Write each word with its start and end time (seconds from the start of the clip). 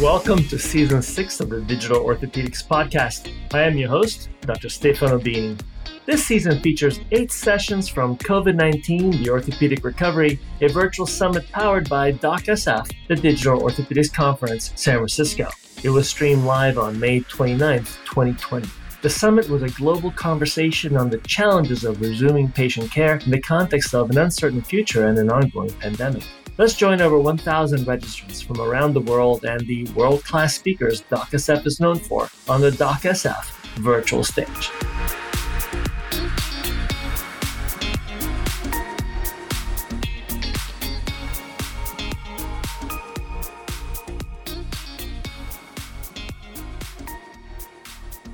Welcome 0.00 0.44
to 0.44 0.58
season 0.58 1.02
six 1.02 1.40
of 1.40 1.50
the 1.50 1.60
Digital 1.60 2.02
Orthopedics 2.02 2.66
Podcast. 2.66 3.30
I 3.52 3.64
am 3.64 3.76
your 3.76 3.90
host, 3.90 4.30
Dr. 4.40 4.70
Stefano 4.70 5.18
Bini. 5.18 5.58
This 6.06 6.24
season 6.24 6.58
features 6.60 7.00
eight 7.12 7.30
sessions 7.30 7.86
from 7.86 8.16
COVID 8.16 8.54
19, 8.54 9.22
the 9.22 9.28
orthopedic 9.28 9.84
recovery, 9.84 10.40
a 10.62 10.68
virtual 10.68 11.06
summit 11.06 11.46
powered 11.52 11.86
by 11.90 12.12
DocSF, 12.12 12.90
the 13.08 13.14
Digital 13.14 13.60
Orthopedics 13.60 14.10
Conference, 14.10 14.72
San 14.74 14.96
Francisco. 14.96 15.50
It 15.82 15.90
was 15.90 16.08
streamed 16.08 16.44
live 16.44 16.78
on 16.78 16.98
May 16.98 17.20
29th, 17.20 17.98
2020. 18.06 18.70
The 19.02 19.10
summit 19.10 19.50
was 19.50 19.62
a 19.62 19.68
global 19.68 20.12
conversation 20.12 20.96
on 20.96 21.10
the 21.10 21.18
challenges 21.18 21.84
of 21.84 22.00
resuming 22.00 22.50
patient 22.50 22.90
care 22.90 23.16
in 23.16 23.30
the 23.30 23.40
context 23.42 23.94
of 23.94 24.08
an 24.08 24.16
uncertain 24.16 24.62
future 24.62 25.08
and 25.08 25.18
an 25.18 25.30
ongoing 25.30 25.74
pandemic. 25.74 26.24
Let's 26.60 26.74
join 26.74 27.00
over 27.00 27.18
1,000 27.18 27.86
registrants 27.86 28.44
from 28.44 28.60
around 28.60 28.92
the 28.92 29.00
world 29.00 29.46
and 29.46 29.66
the 29.66 29.86
world 29.92 30.22
class 30.26 30.56
speakers 30.56 31.00
DocSF 31.10 31.64
is 31.64 31.80
known 31.80 31.98
for 31.98 32.28
on 32.50 32.60
the 32.60 32.68
DocSF 32.68 33.46
virtual 33.76 34.22
stage. 34.22 34.70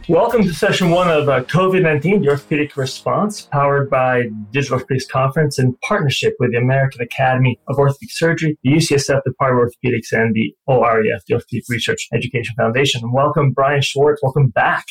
Welcome 0.09 0.45
to 0.45 0.55
session 0.55 0.91
one 0.91 1.10
of 1.10 1.28
uh, 1.28 1.42
COVID 1.42 1.83
19, 1.83 2.23
the 2.23 2.28
Orthopedic 2.28 2.77
Response, 2.77 3.42
powered 3.42 3.91
by 3.91 4.28
Digital 4.52 4.78
Orthopedics 4.78 5.09
Conference 5.09 5.58
in 5.58 5.77
partnership 5.83 6.36
with 6.39 6.53
the 6.53 6.58
American 6.58 7.03
Academy 7.03 7.58
of 7.67 7.77
Orthopedic 7.77 8.12
Surgery, 8.12 8.56
the 8.62 8.70
UCSF 8.70 9.25
Department 9.25 9.67
of 9.67 9.75
Orthopedics, 9.75 10.12
and 10.12 10.33
the 10.33 10.55
OREF, 10.69 11.25
the 11.27 11.34
Orthopedic 11.34 11.64
Research 11.69 12.06
Education 12.14 12.55
Foundation. 12.55 13.03
And 13.03 13.12
welcome, 13.12 13.50
Brian 13.50 13.83
Schwartz. 13.83 14.22
Welcome 14.22 14.50
back. 14.50 14.84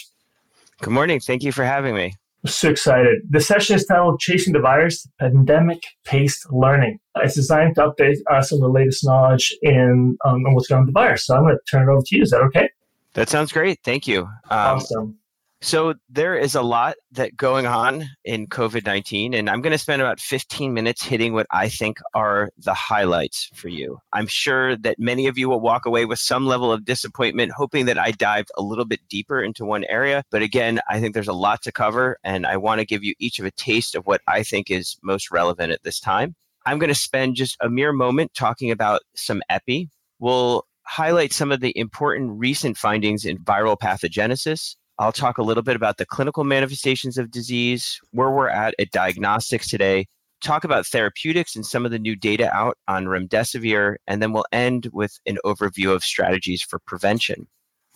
Good 0.82 0.92
morning. 0.92 1.22
Thank 1.22 1.44
you 1.44 1.54
for 1.54 1.64
having 1.64 1.96
me. 1.96 2.14
I'm 2.44 2.50
so 2.50 2.70
excited. 2.70 3.22
The 3.30 3.40
session 3.40 3.78
is 3.78 3.86
titled 3.86 4.20
Chasing 4.20 4.52
the 4.52 4.60
Virus 4.60 5.08
Pandemic 5.18 5.82
Paced 6.04 6.52
Learning. 6.52 7.00
It's 7.16 7.36
designed 7.36 7.76
to 7.76 7.90
update 7.90 8.18
us 8.30 8.52
on 8.52 8.60
the 8.60 8.68
latest 8.68 9.06
knowledge 9.06 9.56
in 9.62 10.18
um, 10.26 10.46
on 10.46 10.56
what's 10.56 10.68
going 10.68 10.80
on 10.80 10.86
with 10.88 10.94
the 10.94 11.00
virus. 11.00 11.26
So 11.26 11.38
I'm 11.38 11.44
going 11.44 11.56
to 11.56 11.72
turn 11.72 11.88
it 11.88 11.92
over 11.94 12.04
to 12.06 12.18
you. 12.18 12.24
Is 12.24 12.32
that 12.32 12.42
okay? 12.42 12.70
That 13.16 13.30
sounds 13.30 13.52
great. 13.52 13.80
Thank 13.84 14.08
you. 14.08 14.24
Um, 14.50 14.78
awesome. 14.78 15.18
So 15.62 15.96
there 16.10 16.38
is 16.38 16.54
a 16.54 16.62
lot 16.62 16.96
that 17.14 17.36
going 17.38 17.66
on 17.66 18.04
in 18.24 18.46
COVID-19 18.46 19.34
and 19.34 19.50
I'm 19.50 19.62
going 19.62 19.72
to 19.72 19.80
spend 19.80 20.02
about 20.02 20.20
15 20.20 20.74
minutes 20.74 21.02
hitting 21.02 21.34
what 21.34 21.48
I 21.50 21.70
think 21.70 21.98
are 22.14 22.52
the 22.58 22.74
highlights 22.74 23.50
for 23.56 23.70
you. 23.70 23.98
I'm 24.14 24.28
sure 24.28 24.76
that 24.78 25.00
many 25.00 25.28
of 25.28 25.38
you 25.38 25.50
will 25.50 25.62
walk 25.62 25.86
away 25.86 26.06
with 26.06 26.20
some 26.20 26.46
level 26.46 26.72
of 26.72 26.86
disappointment 26.86 27.54
hoping 27.54 27.86
that 27.88 27.98
I 27.98 28.12
dived 28.12 28.52
a 28.58 28.62
little 28.62 28.86
bit 28.86 29.00
deeper 29.10 29.42
into 29.42 29.66
one 29.66 29.86
area, 29.86 30.24
but 30.30 30.44
again, 30.44 30.82
I 30.90 31.00
think 31.00 31.14
there's 31.14 31.28
a 31.28 31.34
lot 31.34 31.64
to 31.64 31.72
cover 31.72 32.20
and 32.24 32.46
I 32.46 32.58
want 32.58 32.80
to 32.80 32.86
give 32.86 33.04
you 33.04 33.16
each 33.18 33.40
of 33.40 33.46
a 33.46 33.52
taste 33.52 33.96
of 33.96 34.06
what 34.06 34.22
I 34.28 34.44
think 34.44 34.70
is 34.70 34.98
most 35.02 35.32
relevant 35.32 35.72
at 35.72 35.82
this 35.84 36.00
time. 36.00 36.36
I'm 36.68 36.80
going 36.80 36.90
to 36.90 36.96
spend 36.96 37.38
just 37.38 37.58
a 37.62 37.70
mere 37.70 37.94
moment 37.94 38.34
talking 38.36 38.70
about 38.72 39.02
some 39.16 39.42
epi. 39.50 39.90
We'll 40.20 40.66
highlight 40.88 41.34
some 41.34 41.52
of 41.52 41.60
the 41.60 41.78
important 41.78 42.32
recent 42.40 42.78
findings 42.78 43.26
in 43.26 43.38
viral 43.40 43.78
pathogenesis. 43.78 44.76
I'll 44.98 45.12
talk 45.12 45.38
a 45.38 45.44
little 45.44 45.64
bit 45.64 45.76
about 45.76 45.98
the 45.98 46.06
clinical 46.06 46.44
manifestations 46.44 47.18
of 47.18 47.32
disease, 47.32 48.00
where 48.12 48.32
we're 48.32 48.50
at 48.50 48.76
at 48.80 48.92
diagnostics 48.92 49.68
today, 49.68 50.06
talk 50.42 50.64
about 50.64 50.86
therapeutics 50.86 51.56
and 51.56 51.66
some 51.66 51.86
of 51.86 51.92
the 51.92 52.00
new 52.00 52.16
data 52.16 52.54
out 52.56 52.78
on 52.88 53.06
remdesivir, 53.06 53.96
and 54.08 54.22
then 54.22 54.32
we'll 54.32 54.46
end 54.52 54.90
with 54.94 55.20
an 55.26 55.38
overview 55.46 55.94
of 55.94 56.04
strategies 56.04 56.62
for 56.62 56.80
prevention. 56.80 57.48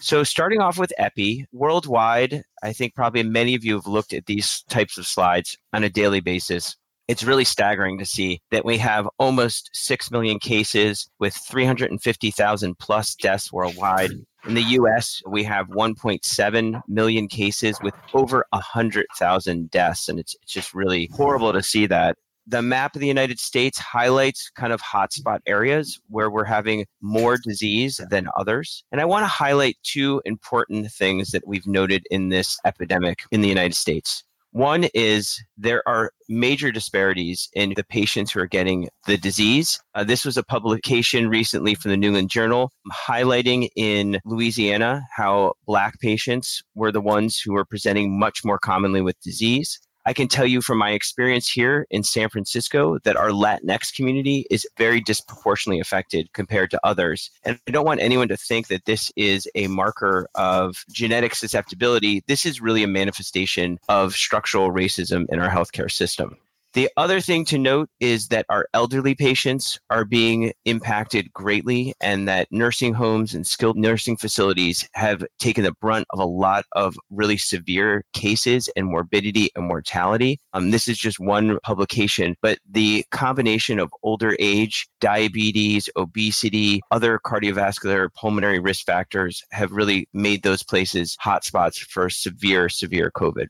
So, 0.01 0.23
starting 0.23 0.61
off 0.61 0.77
with 0.77 0.93
EPI, 0.97 1.45
worldwide, 1.51 2.43
I 2.63 2.71
think 2.71 2.95
probably 2.95 3.23
many 3.23 3.53
of 3.53 3.65
you 3.65 3.73
have 3.75 3.87
looked 3.87 4.13
at 4.13 4.27
these 4.27 4.63
types 4.69 4.97
of 4.97 5.05
slides 5.05 5.57
on 5.73 5.83
a 5.83 5.89
daily 5.89 6.21
basis 6.21 6.77
it's 7.09 7.23
really 7.23 7.43
staggering 7.43 7.97
to 7.97 8.05
see 8.05 8.39
that 8.51 8.63
we 8.63 8.77
have 8.77 9.09
almost 9.17 9.71
6 9.73 10.11
million 10.11 10.37
cases 10.37 11.09
with 11.17 11.33
350,000 11.33 12.77
plus 12.77 13.15
deaths 13.15 13.51
worldwide. 13.51 14.11
In 14.45 14.53
the 14.53 14.61
US, 14.61 15.19
we 15.27 15.43
have 15.43 15.67
1.7 15.69 16.81
million 16.87 17.27
cases 17.27 17.79
with 17.81 17.95
over 18.13 18.45
100,000 18.51 19.71
deaths. 19.71 20.07
And 20.07 20.19
it's, 20.19 20.35
it's 20.43 20.53
just 20.53 20.75
really 20.75 21.09
horrible 21.11 21.51
to 21.51 21.63
see 21.63 21.87
that. 21.87 22.15
The 22.45 22.61
map 22.61 22.95
of 22.95 23.01
the 23.01 23.07
United 23.07 23.39
States 23.39 23.79
highlights 23.79 24.51
kind 24.51 24.71
of 24.71 24.79
hotspot 24.79 25.39
areas 25.47 25.99
where 26.09 26.29
we're 26.29 26.45
having 26.45 26.85
more 27.01 27.37
disease 27.37 27.99
than 28.11 28.27
others. 28.37 28.83
And 28.91 29.01
I 29.01 29.05
want 29.05 29.23
to 29.23 29.27
highlight 29.27 29.77
two 29.81 30.21
important 30.25 30.91
things 30.91 31.31
that 31.31 31.47
we've 31.47 31.65
noted 31.65 32.05
in 32.11 32.29
this 32.29 32.55
epidemic 32.65 33.21
in 33.31 33.41
the 33.41 33.49
United 33.49 33.75
States. 33.75 34.23
One 34.51 34.85
is 34.95 35.43
there 35.57 35.87
are 35.87 36.11
major 36.27 36.71
disparities 36.71 37.49
in 37.53 37.73
the 37.75 37.83
patients 37.83 38.31
who 38.31 38.39
are 38.39 38.47
getting 38.47 38.89
the 39.05 39.15
disease. 39.15 39.79
Uh, 39.93 40.03
this 40.03 40.25
was 40.25 40.37
a 40.37 40.43
publication 40.43 41.29
recently 41.29 41.75
from 41.75 41.91
the 41.91 41.97
New 41.97 42.07
England 42.07 42.31
Journal 42.31 42.71
highlighting 42.91 43.69
in 43.75 44.19
Louisiana 44.25 45.03
how 45.15 45.53
Black 45.67 45.99
patients 45.99 46.63
were 46.73 46.91
the 46.91 47.01
ones 47.01 47.39
who 47.39 47.53
were 47.53 47.65
presenting 47.65 48.17
much 48.17 48.43
more 48.43 48.57
commonly 48.57 49.01
with 49.01 49.21
disease. 49.21 49.79
I 50.05 50.13
can 50.13 50.27
tell 50.27 50.45
you 50.45 50.61
from 50.61 50.77
my 50.77 50.91
experience 50.91 51.49
here 51.49 51.85
in 51.89 52.03
San 52.03 52.29
Francisco 52.29 52.99
that 53.03 53.17
our 53.17 53.29
Latinx 53.29 53.93
community 53.93 54.45
is 54.49 54.67
very 54.77 55.01
disproportionately 55.01 55.79
affected 55.79 56.31
compared 56.33 56.71
to 56.71 56.79
others. 56.83 57.29
And 57.43 57.59
I 57.67 57.71
don't 57.71 57.85
want 57.85 57.99
anyone 57.99 58.27
to 58.29 58.37
think 58.37 58.67
that 58.67 58.85
this 58.85 59.11
is 59.15 59.47
a 59.55 59.67
marker 59.67 60.27
of 60.35 60.83
genetic 60.89 61.35
susceptibility. 61.35 62.23
This 62.27 62.45
is 62.45 62.61
really 62.61 62.83
a 62.83 62.87
manifestation 62.87 63.79
of 63.89 64.15
structural 64.15 64.71
racism 64.71 65.25
in 65.29 65.39
our 65.39 65.49
healthcare 65.49 65.91
system. 65.91 66.37
The 66.73 66.87
other 66.97 67.19
thing 67.19 67.45
to 67.45 67.57
note 67.57 67.89
is 67.99 68.27
that 68.27 68.45
our 68.47 68.67
elderly 68.75 69.15
patients 69.15 69.79
are 69.89 70.05
being 70.05 70.53
impacted 70.65 71.33
greatly, 71.33 71.95
and 71.99 72.27
that 72.27 72.47
nursing 72.51 72.93
homes 72.93 73.33
and 73.33 73.45
skilled 73.45 73.75
nursing 73.75 74.17
facilities 74.17 74.87
have 74.93 75.25
taken 75.39 75.63
the 75.63 75.71
brunt 75.81 76.05
of 76.11 76.19
a 76.19 76.25
lot 76.25 76.65
of 76.73 76.95
really 77.09 77.37
severe 77.37 78.03
cases 78.13 78.69
and 78.75 78.85
morbidity 78.85 79.49
and 79.55 79.65
mortality. 79.65 80.37
Um, 80.53 80.69
this 80.69 80.87
is 80.87 80.99
just 80.99 81.19
one 81.19 81.57
publication, 81.63 82.35
but 82.43 82.59
the 82.69 83.03
combination 83.09 83.79
of 83.79 83.91
older 84.03 84.35
age, 84.39 84.87
diabetes, 85.01 85.89
obesity, 85.95 86.81
other 86.91 87.19
cardiovascular, 87.25 88.09
pulmonary 88.13 88.59
risk 88.59 88.85
factors 88.85 89.41
have 89.51 89.71
really 89.71 90.07
made 90.13 90.43
those 90.43 90.61
places 90.61 91.17
hotspots 91.25 91.79
for 91.79 92.11
severe, 92.11 92.69
severe 92.69 93.09
COVID. 93.17 93.47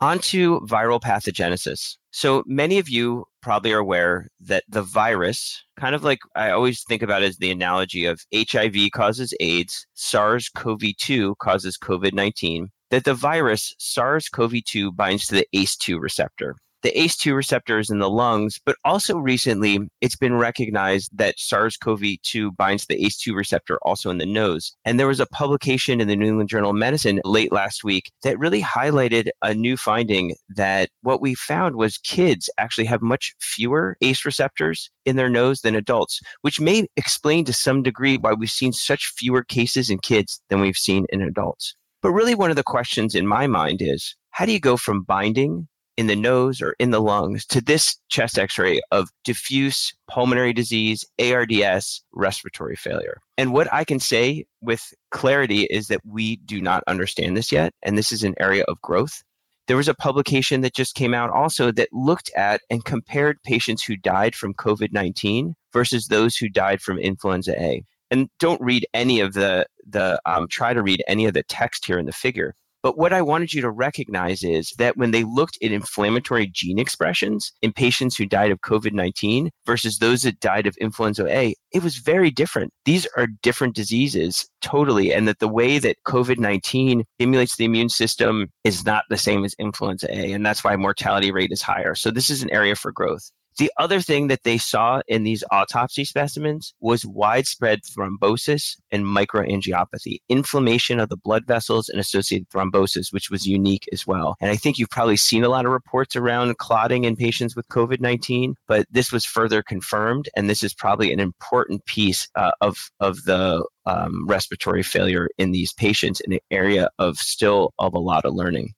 Onto 0.00 0.60
viral 0.60 1.00
pathogenesis. 1.00 1.96
So 2.12 2.44
many 2.46 2.78
of 2.78 2.88
you 2.88 3.24
probably 3.42 3.72
are 3.72 3.78
aware 3.78 4.28
that 4.40 4.62
the 4.68 4.82
virus, 4.82 5.64
kind 5.76 5.92
of 5.92 6.04
like 6.04 6.20
I 6.36 6.50
always 6.50 6.84
think 6.84 7.02
about 7.02 7.24
as 7.24 7.38
the 7.38 7.50
analogy 7.50 8.04
of 8.04 8.20
HIV 8.32 8.92
causes 8.92 9.34
AIDS, 9.40 9.86
SARS 9.94 10.50
CoV 10.50 10.96
2 10.98 11.34
causes 11.40 11.76
COVID 11.76 12.12
19, 12.12 12.68
that 12.90 13.04
the 13.04 13.14
virus 13.14 13.74
SARS 13.80 14.28
CoV 14.28 14.62
2 14.64 14.92
binds 14.92 15.26
to 15.26 15.34
the 15.34 15.48
ACE2 15.52 16.00
receptor 16.00 16.54
the 16.82 16.92
ACE2 16.92 17.34
receptors 17.34 17.90
in 17.90 17.98
the 17.98 18.10
lungs, 18.10 18.60
but 18.64 18.76
also 18.84 19.18
recently 19.18 19.80
it's 20.00 20.16
been 20.16 20.34
recognized 20.34 21.10
that 21.16 21.38
SARS 21.38 21.76
CoV 21.76 22.02
2 22.22 22.52
binds 22.52 22.86
the 22.86 23.02
ACE2 23.02 23.34
receptor 23.34 23.78
also 23.82 24.10
in 24.10 24.18
the 24.18 24.26
nose. 24.26 24.72
And 24.84 24.98
there 24.98 25.06
was 25.06 25.20
a 25.20 25.26
publication 25.26 26.00
in 26.00 26.08
the 26.08 26.16
New 26.16 26.26
England 26.26 26.48
Journal 26.48 26.70
of 26.70 26.76
Medicine 26.76 27.20
late 27.24 27.52
last 27.52 27.84
week 27.84 28.10
that 28.22 28.38
really 28.38 28.62
highlighted 28.62 29.28
a 29.42 29.54
new 29.54 29.76
finding 29.76 30.34
that 30.54 30.90
what 31.02 31.20
we 31.20 31.34
found 31.34 31.76
was 31.76 31.98
kids 31.98 32.48
actually 32.58 32.86
have 32.86 33.02
much 33.02 33.34
fewer 33.40 33.96
ACE 34.00 34.24
receptors 34.24 34.90
in 35.04 35.16
their 35.16 35.30
nose 35.30 35.62
than 35.62 35.74
adults, 35.74 36.20
which 36.42 36.60
may 36.60 36.86
explain 36.96 37.44
to 37.44 37.52
some 37.52 37.82
degree 37.82 38.16
why 38.16 38.32
we've 38.32 38.50
seen 38.50 38.72
such 38.72 39.12
fewer 39.16 39.42
cases 39.42 39.90
in 39.90 39.98
kids 39.98 40.40
than 40.48 40.60
we've 40.60 40.76
seen 40.76 41.06
in 41.10 41.22
adults. 41.22 41.74
But 42.00 42.12
really, 42.12 42.34
one 42.34 42.50
of 42.50 42.56
the 42.56 42.62
questions 42.62 43.14
in 43.14 43.26
my 43.26 43.48
mind 43.48 43.82
is 43.82 44.14
how 44.30 44.46
do 44.46 44.52
you 44.52 44.60
go 44.60 44.76
from 44.76 45.02
binding 45.02 45.66
in 45.98 46.06
the 46.06 46.16
nose 46.16 46.62
or 46.62 46.76
in 46.78 46.90
the 46.90 47.00
lungs 47.00 47.44
to 47.44 47.60
this 47.60 47.96
chest 48.08 48.38
x 48.38 48.56
ray 48.56 48.80
of 48.92 49.10
diffuse 49.24 49.92
pulmonary 50.08 50.52
disease, 50.52 51.04
ARDS, 51.20 52.02
respiratory 52.12 52.76
failure. 52.76 53.20
And 53.36 53.52
what 53.52 53.70
I 53.72 53.84
can 53.84 53.98
say 53.98 54.46
with 54.62 54.94
clarity 55.10 55.64
is 55.64 55.88
that 55.88 56.00
we 56.06 56.36
do 56.36 56.62
not 56.62 56.84
understand 56.86 57.36
this 57.36 57.50
yet. 57.50 57.74
And 57.82 57.98
this 57.98 58.12
is 58.12 58.22
an 58.22 58.36
area 58.38 58.64
of 58.68 58.80
growth. 58.80 59.24
There 59.66 59.76
was 59.76 59.88
a 59.88 59.94
publication 59.94 60.60
that 60.60 60.72
just 60.72 60.94
came 60.94 61.14
out 61.14 61.30
also 61.30 61.72
that 61.72 61.92
looked 61.92 62.30
at 62.36 62.60
and 62.70 62.84
compared 62.84 63.42
patients 63.42 63.82
who 63.82 63.96
died 63.96 64.36
from 64.36 64.54
COVID 64.54 64.92
19 64.92 65.56
versus 65.72 66.06
those 66.06 66.36
who 66.36 66.48
died 66.48 66.80
from 66.80 66.98
influenza 66.98 67.60
A. 67.60 67.82
And 68.12 68.30
don't 68.38 68.62
read 68.62 68.86
any 68.94 69.18
of 69.18 69.34
the, 69.34 69.66
the 69.86 70.20
um, 70.24 70.46
try 70.48 70.72
to 70.72 70.82
read 70.82 71.02
any 71.08 71.26
of 71.26 71.34
the 71.34 71.42
text 71.42 71.84
here 71.84 71.98
in 71.98 72.06
the 72.06 72.12
figure 72.12 72.54
But 72.88 72.96
what 72.96 73.12
I 73.12 73.20
wanted 73.20 73.52
you 73.52 73.60
to 73.60 73.70
recognize 73.70 74.42
is 74.42 74.72
that 74.78 74.96
when 74.96 75.10
they 75.10 75.22
looked 75.22 75.58
at 75.62 75.72
inflammatory 75.72 76.46
gene 76.46 76.78
expressions 76.78 77.52
in 77.60 77.70
patients 77.70 78.16
who 78.16 78.24
died 78.24 78.50
of 78.50 78.62
COVID 78.62 78.94
19 78.94 79.50
versus 79.66 79.98
those 79.98 80.22
that 80.22 80.40
died 80.40 80.66
of 80.66 80.74
influenza 80.78 81.26
A, 81.26 81.54
it 81.70 81.82
was 81.82 81.98
very 81.98 82.30
different. 82.30 82.72
These 82.86 83.06
are 83.14 83.26
different 83.42 83.74
diseases 83.74 84.48
totally. 84.62 85.12
And 85.12 85.28
that 85.28 85.38
the 85.38 85.48
way 85.48 85.78
that 85.78 85.98
COVID 86.06 86.38
19 86.38 87.04
stimulates 87.18 87.56
the 87.56 87.66
immune 87.66 87.90
system 87.90 88.46
is 88.64 88.86
not 88.86 89.04
the 89.10 89.18
same 89.18 89.44
as 89.44 89.54
influenza 89.58 90.10
A. 90.10 90.32
And 90.32 90.46
that's 90.46 90.64
why 90.64 90.74
mortality 90.76 91.30
rate 91.30 91.52
is 91.52 91.60
higher. 91.60 91.94
So 91.94 92.10
this 92.10 92.30
is 92.30 92.42
an 92.42 92.50
area 92.50 92.74
for 92.74 92.90
growth. 92.90 93.30
The 93.58 93.72
other 93.76 94.00
thing 94.00 94.28
that 94.28 94.44
they 94.44 94.56
saw 94.56 95.00
in 95.08 95.24
these 95.24 95.42
autopsy 95.50 96.04
specimens 96.04 96.74
was 96.80 97.04
widespread 97.04 97.80
thrombosis 97.82 98.76
and 98.92 99.04
microangiopathy, 99.04 100.18
inflammation 100.28 101.00
of 101.00 101.08
the 101.08 101.16
blood 101.16 101.44
vessels 101.44 101.88
and 101.88 101.98
associated 101.98 102.48
thrombosis, 102.50 103.12
which 103.12 103.30
was 103.30 103.48
unique 103.48 103.84
as 103.92 104.06
well. 104.06 104.36
And 104.40 104.52
I 104.52 104.56
think 104.56 104.78
you've 104.78 104.90
probably 104.90 105.16
seen 105.16 105.42
a 105.42 105.48
lot 105.48 105.66
of 105.66 105.72
reports 105.72 106.14
around 106.14 106.56
clotting 106.58 107.02
in 107.02 107.16
patients 107.16 107.56
with 107.56 107.66
COVID 107.66 108.00
19, 108.00 108.54
but 108.68 108.86
this 108.92 109.10
was 109.10 109.24
further 109.24 109.60
confirmed. 109.60 110.28
And 110.36 110.48
this 110.48 110.62
is 110.62 110.72
probably 110.72 111.12
an 111.12 111.18
important 111.18 111.84
piece 111.84 112.28
uh, 112.36 112.52
of, 112.60 112.90
of 113.00 113.24
the 113.24 113.66
um, 113.86 114.24
respiratory 114.28 114.84
failure 114.84 115.28
in 115.36 115.50
these 115.50 115.72
patients 115.72 116.20
in 116.20 116.32
an 116.32 116.40
area 116.52 116.90
of 117.00 117.16
still 117.16 117.72
of 117.80 117.92
a 117.94 117.98
lot 117.98 118.24
of 118.24 118.34
learning. 118.34 118.74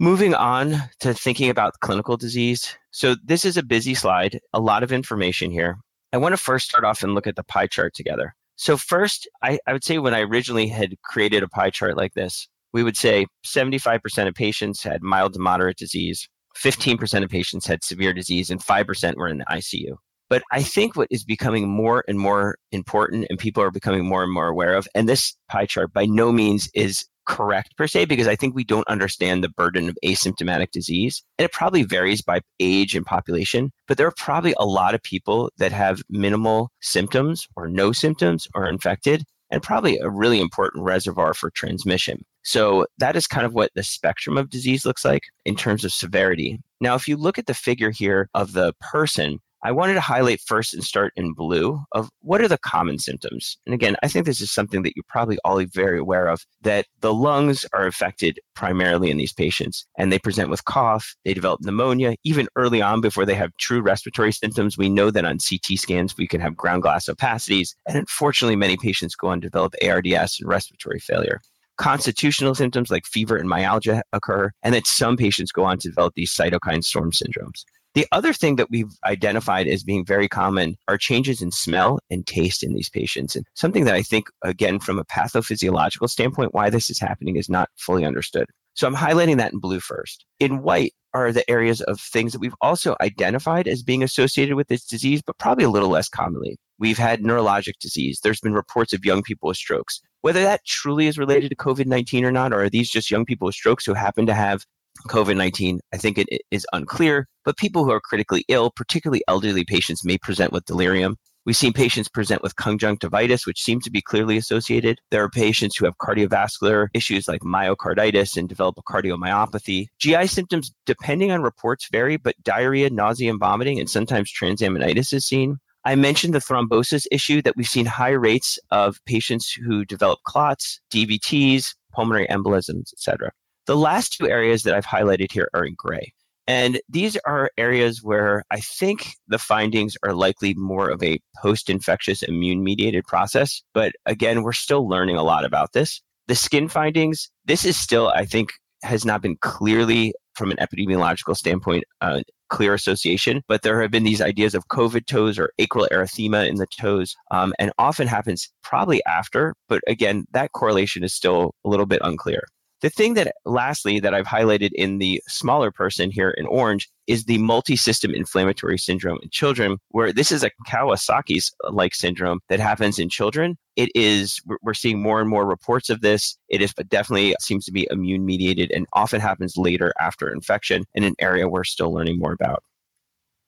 Moving 0.00 0.34
on 0.34 0.74
to 1.00 1.14
thinking 1.14 1.50
about 1.50 1.78
clinical 1.80 2.16
disease. 2.16 2.76
So, 2.90 3.14
this 3.24 3.44
is 3.44 3.56
a 3.56 3.62
busy 3.62 3.94
slide, 3.94 4.40
a 4.52 4.60
lot 4.60 4.82
of 4.82 4.92
information 4.92 5.52
here. 5.52 5.76
I 6.12 6.16
want 6.16 6.32
to 6.32 6.36
first 6.36 6.68
start 6.68 6.84
off 6.84 7.04
and 7.04 7.14
look 7.14 7.28
at 7.28 7.36
the 7.36 7.44
pie 7.44 7.68
chart 7.68 7.94
together. 7.94 8.34
So, 8.56 8.76
first, 8.76 9.28
I, 9.42 9.60
I 9.68 9.72
would 9.72 9.84
say 9.84 9.98
when 9.98 10.14
I 10.14 10.22
originally 10.22 10.66
had 10.66 10.96
created 11.04 11.44
a 11.44 11.48
pie 11.48 11.70
chart 11.70 11.96
like 11.96 12.14
this, 12.14 12.48
we 12.72 12.82
would 12.82 12.96
say 12.96 13.26
75% 13.46 14.26
of 14.26 14.34
patients 14.34 14.82
had 14.82 15.00
mild 15.00 15.32
to 15.34 15.38
moderate 15.38 15.76
disease, 15.76 16.28
15% 16.56 17.22
of 17.22 17.30
patients 17.30 17.64
had 17.64 17.84
severe 17.84 18.12
disease, 18.12 18.50
and 18.50 18.60
5% 18.60 19.14
were 19.14 19.28
in 19.28 19.38
the 19.38 19.44
ICU. 19.44 19.96
But 20.28 20.42
I 20.50 20.62
think 20.62 20.96
what 20.96 21.08
is 21.10 21.22
becoming 21.22 21.68
more 21.68 22.02
and 22.08 22.18
more 22.18 22.56
important 22.72 23.26
and 23.30 23.38
people 23.38 23.62
are 23.62 23.70
becoming 23.70 24.04
more 24.04 24.24
and 24.24 24.32
more 24.32 24.48
aware 24.48 24.74
of, 24.74 24.88
and 24.94 25.08
this 25.08 25.36
pie 25.48 25.66
chart 25.66 25.92
by 25.92 26.06
no 26.06 26.32
means 26.32 26.68
is 26.74 27.04
correct 27.26 27.76
per 27.76 27.86
se 27.86 28.04
because 28.06 28.28
I 28.28 28.36
think 28.36 28.54
we 28.54 28.64
don't 28.64 28.88
understand 28.88 29.42
the 29.42 29.48
burden 29.48 29.88
of 29.88 29.98
asymptomatic 30.04 30.70
disease. 30.70 31.22
And 31.38 31.44
it 31.44 31.52
probably 31.52 31.82
varies 31.82 32.22
by 32.22 32.40
age 32.60 32.94
and 32.94 33.04
population, 33.04 33.72
but 33.88 33.96
there 33.96 34.06
are 34.06 34.14
probably 34.16 34.54
a 34.58 34.66
lot 34.66 34.94
of 34.94 35.02
people 35.02 35.50
that 35.58 35.72
have 35.72 36.02
minimal 36.08 36.70
symptoms 36.80 37.46
or 37.56 37.68
no 37.68 37.92
symptoms 37.92 38.48
or 38.54 38.66
infected 38.66 39.24
and 39.50 39.62
probably 39.62 39.98
a 39.98 40.10
really 40.10 40.40
important 40.40 40.84
reservoir 40.84 41.34
for 41.34 41.50
transmission. 41.50 42.24
So 42.42 42.86
that 42.98 43.16
is 43.16 43.26
kind 43.26 43.46
of 43.46 43.54
what 43.54 43.70
the 43.74 43.82
spectrum 43.82 44.36
of 44.36 44.50
disease 44.50 44.84
looks 44.84 45.04
like 45.04 45.22
in 45.44 45.54
terms 45.54 45.84
of 45.84 45.92
severity. 45.92 46.60
Now, 46.80 46.94
if 46.94 47.08
you 47.08 47.16
look 47.16 47.38
at 47.38 47.46
the 47.46 47.54
figure 47.54 47.90
here 47.90 48.28
of 48.34 48.52
the 48.52 48.74
person, 48.80 49.38
I 49.64 49.72
wanted 49.72 49.94
to 49.94 50.00
highlight 50.00 50.42
first 50.42 50.74
and 50.74 50.84
start 50.84 51.14
in 51.16 51.32
blue 51.32 51.80
of 51.92 52.10
what 52.20 52.42
are 52.42 52.48
the 52.48 52.58
common 52.58 52.98
symptoms. 52.98 53.56
And 53.64 53.74
again, 53.74 53.96
I 54.02 54.08
think 54.08 54.26
this 54.26 54.42
is 54.42 54.52
something 54.52 54.82
that 54.82 54.92
you're 54.94 55.04
probably 55.08 55.38
all 55.42 55.64
very 55.64 55.98
aware 55.98 56.28
of 56.28 56.44
that 56.60 56.84
the 57.00 57.14
lungs 57.14 57.64
are 57.72 57.86
affected 57.86 58.38
primarily 58.54 59.10
in 59.10 59.16
these 59.16 59.32
patients 59.32 59.86
and 59.96 60.12
they 60.12 60.18
present 60.18 60.50
with 60.50 60.66
cough, 60.66 61.14
they 61.24 61.32
develop 61.32 61.62
pneumonia, 61.62 62.14
even 62.24 62.46
early 62.56 62.82
on 62.82 63.00
before 63.00 63.24
they 63.24 63.34
have 63.34 63.56
true 63.58 63.80
respiratory 63.80 64.32
symptoms. 64.32 64.76
We 64.76 64.90
know 64.90 65.10
that 65.10 65.24
on 65.24 65.38
CT 65.38 65.78
scans 65.78 66.14
we 66.18 66.28
can 66.28 66.42
have 66.42 66.56
ground 66.56 66.82
glass 66.82 67.06
opacities. 67.06 67.74
And 67.88 67.96
unfortunately, 67.96 68.56
many 68.56 68.76
patients 68.76 69.16
go 69.16 69.28
on 69.28 69.40
to 69.40 69.48
develop 69.48 69.74
ARDS 69.82 70.38
and 70.40 70.48
respiratory 70.48 71.00
failure 71.00 71.40
constitutional 71.76 72.54
symptoms 72.54 72.88
like 72.88 73.04
fever 73.04 73.36
and 73.36 73.48
myalgia 73.48 74.00
occur, 74.12 74.48
and 74.62 74.74
that 74.74 74.86
some 74.86 75.16
patients 75.16 75.50
go 75.50 75.64
on 75.64 75.76
to 75.76 75.88
develop 75.88 76.14
these 76.14 76.32
cytokine 76.32 76.84
storm 76.84 77.10
syndromes. 77.10 77.64
The 77.94 78.06
other 78.10 78.32
thing 78.32 78.56
that 78.56 78.70
we've 78.70 78.92
identified 79.04 79.68
as 79.68 79.84
being 79.84 80.04
very 80.04 80.28
common 80.28 80.76
are 80.88 80.98
changes 80.98 81.40
in 81.40 81.52
smell 81.52 82.00
and 82.10 82.26
taste 82.26 82.64
in 82.64 82.74
these 82.74 82.90
patients. 82.90 83.36
And 83.36 83.46
something 83.54 83.84
that 83.84 83.94
I 83.94 84.02
think, 84.02 84.28
again, 84.42 84.80
from 84.80 84.98
a 84.98 85.04
pathophysiological 85.04 86.10
standpoint, 86.10 86.54
why 86.54 86.70
this 86.70 86.90
is 86.90 86.98
happening 86.98 87.36
is 87.36 87.48
not 87.48 87.68
fully 87.76 88.04
understood. 88.04 88.46
So 88.74 88.88
I'm 88.88 88.96
highlighting 88.96 89.36
that 89.36 89.52
in 89.52 89.60
blue 89.60 89.78
first. 89.78 90.24
In 90.40 90.62
white 90.62 90.92
are 91.12 91.30
the 91.30 91.48
areas 91.48 91.80
of 91.82 92.00
things 92.00 92.32
that 92.32 92.40
we've 92.40 92.56
also 92.60 92.96
identified 93.00 93.68
as 93.68 93.84
being 93.84 94.02
associated 94.02 94.56
with 94.56 94.66
this 94.66 94.84
disease, 94.84 95.22
but 95.24 95.38
probably 95.38 95.62
a 95.62 95.70
little 95.70 95.88
less 95.88 96.08
commonly. 96.08 96.56
We've 96.80 96.98
had 96.98 97.20
neurologic 97.20 97.74
disease. 97.80 98.18
There's 98.20 98.40
been 98.40 98.52
reports 98.52 98.92
of 98.92 99.04
young 99.04 99.22
people 99.22 99.46
with 99.46 99.56
strokes. 99.56 100.00
Whether 100.22 100.42
that 100.42 100.64
truly 100.66 101.06
is 101.06 101.16
related 101.16 101.50
to 101.50 101.56
COVID 101.56 101.86
19 101.86 102.24
or 102.24 102.32
not, 102.32 102.52
or 102.52 102.64
are 102.64 102.70
these 102.70 102.90
just 102.90 103.12
young 103.12 103.24
people 103.24 103.46
with 103.46 103.54
strokes 103.54 103.86
who 103.86 103.94
happen 103.94 104.26
to 104.26 104.34
have 104.34 104.64
COVID 105.08 105.36
19, 105.36 105.80
I 105.92 105.96
think 105.96 106.18
it 106.18 106.28
is 106.50 106.66
unclear, 106.72 107.28
but 107.44 107.56
people 107.56 107.84
who 107.84 107.90
are 107.90 108.00
critically 108.00 108.44
ill, 108.48 108.70
particularly 108.70 109.22
elderly 109.28 109.64
patients, 109.64 110.04
may 110.04 110.18
present 110.18 110.52
with 110.52 110.64
delirium. 110.64 111.16
We've 111.46 111.56
seen 111.56 111.74
patients 111.74 112.08
present 112.08 112.42
with 112.42 112.56
conjunctivitis, 112.56 113.46
which 113.46 113.60
seems 113.60 113.84
to 113.84 113.90
be 113.90 114.00
clearly 114.00 114.38
associated. 114.38 114.98
There 115.10 115.22
are 115.22 115.28
patients 115.28 115.76
who 115.76 115.84
have 115.84 115.98
cardiovascular 115.98 116.86
issues 116.94 117.28
like 117.28 117.42
myocarditis 117.42 118.38
and 118.38 118.48
develop 118.48 118.76
a 118.78 118.82
cardiomyopathy. 118.82 119.88
GI 119.98 120.26
symptoms, 120.28 120.72
depending 120.86 121.32
on 121.32 121.42
reports, 121.42 121.88
vary, 121.92 122.16
but 122.16 122.34
diarrhea, 122.42 122.88
nausea, 122.88 123.30
and 123.30 123.38
vomiting, 123.38 123.78
and 123.78 123.90
sometimes 123.90 124.32
transaminitis 124.32 125.12
is 125.12 125.26
seen. 125.26 125.58
I 125.84 125.96
mentioned 125.96 126.32
the 126.32 126.38
thrombosis 126.38 127.04
issue 127.12 127.42
that 127.42 127.56
we've 127.56 127.66
seen 127.66 127.84
high 127.84 128.12
rates 128.12 128.58
of 128.70 128.96
patients 129.04 129.52
who 129.52 129.84
develop 129.84 130.20
clots, 130.22 130.80
DVTs, 130.90 131.74
pulmonary 131.92 132.26
embolisms, 132.28 132.90
etc. 132.94 133.30
The 133.66 133.76
last 133.76 134.12
two 134.12 134.28
areas 134.28 134.62
that 134.64 134.74
I've 134.74 134.86
highlighted 134.86 135.32
here 135.32 135.48
are 135.54 135.64
in 135.64 135.74
gray. 135.76 136.12
And 136.46 136.80
these 136.88 137.16
are 137.24 137.50
areas 137.56 138.02
where 138.02 138.44
I 138.50 138.60
think 138.60 139.06
the 139.28 139.38
findings 139.38 139.96
are 140.02 140.12
likely 140.12 140.52
more 140.54 140.90
of 140.90 141.02
a 141.02 141.18
post 141.40 141.70
infectious 141.70 142.22
immune 142.22 142.62
mediated 142.62 143.04
process. 143.04 143.62
But 143.72 143.92
again, 144.04 144.42
we're 144.42 144.52
still 144.52 144.86
learning 144.86 145.16
a 145.16 145.22
lot 145.22 145.46
about 145.46 145.72
this. 145.72 146.02
The 146.28 146.34
skin 146.34 146.68
findings, 146.68 147.30
this 147.46 147.64
is 147.64 147.78
still, 147.78 148.08
I 148.08 148.26
think, 148.26 148.52
has 148.82 149.06
not 149.06 149.22
been 149.22 149.36
clearly, 149.40 150.12
from 150.34 150.50
an 150.50 150.58
epidemiological 150.58 151.34
standpoint, 151.34 151.84
a 152.02 152.22
clear 152.50 152.74
association. 152.74 153.40
But 153.48 153.62
there 153.62 153.80
have 153.80 153.90
been 153.90 154.04
these 154.04 154.20
ideas 154.20 154.54
of 154.54 154.68
COVID 154.68 155.06
toes 155.06 155.38
or 155.38 155.50
acral 155.58 155.88
erythema 155.90 156.46
in 156.46 156.56
the 156.56 156.66
toes, 156.78 157.14
um, 157.30 157.54
and 157.58 157.72
often 157.78 158.06
happens 158.06 158.50
probably 158.62 159.02
after. 159.06 159.54
But 159.68 159.80
again, 159.86 160.26
that 160.32 160.52
correlation 160.52 161.04
is 161.04 161.14
still 161.14 161.54
a 161.64 161.70
little 161.70 161.86
bit 161.86 162.00
unclear. 162.02 162.42
The 162.84 162.90
thing 162.90 163.14
that, 163.14 163.34
lastly, 163.46 163.98
that 164.00 164.12
I've 164.12 164.26
highlighted 164.26 164.68
in 164.74 164.98
the 164.98 165.22
smaller 165.26 165.70
person 165.70 166.10
here 166.10 166.32
in 166.32 166.44
orange 166.44 166.90
is 167.06 167.24
the 167.24 167.38
multi-system 167.38 168.14
inflammatory 168.14 168.76
syndrome 168.76 169.18
in 169.22 169.30
children, 169.30 169.78
where 169.92 170.12
this 170.12 170.30
is 170.30 170.44
a 170.44 170.50
Kawasaki's 170.68 171.50
like 171.70 171.94
syndrome 171.94 172.40
that 172.50 172.60
happens 172.60 172.98
in 172.98 173.08
children. 173.08 173.56
It 173.76 173.88
is, 173.94 174.38
we're 174.62 174.74
seeing 174.74 175.00
more 175.00 175.18
and 175.22 175.30
more 175.30 175.46
reports 175.46 175.88
of 175.88 176.02
this. 176.02 176.36
It 176.50 176.60
is 176.60 176.74
but 176.74 176.90
definitely 176.90 177.34
seems 177.40 177.64
to 177.64 177.72
be 177.72 177.88
immune 177.90 178.26
mediated 178.26 178.70
and 178.70 178.86
often 178.92 179.18
happens 179.18 179.56
later 179.56 179.94
after 179.98 180.30
infection 180.30 180.84
in 180.92 181.04
an 181.04 181.14
area 181.18 181.48
we're 181.48 181.64
still 181.64 181.90
learning 181.90 182.18
more 182.18 182.32
about 182.32 182.62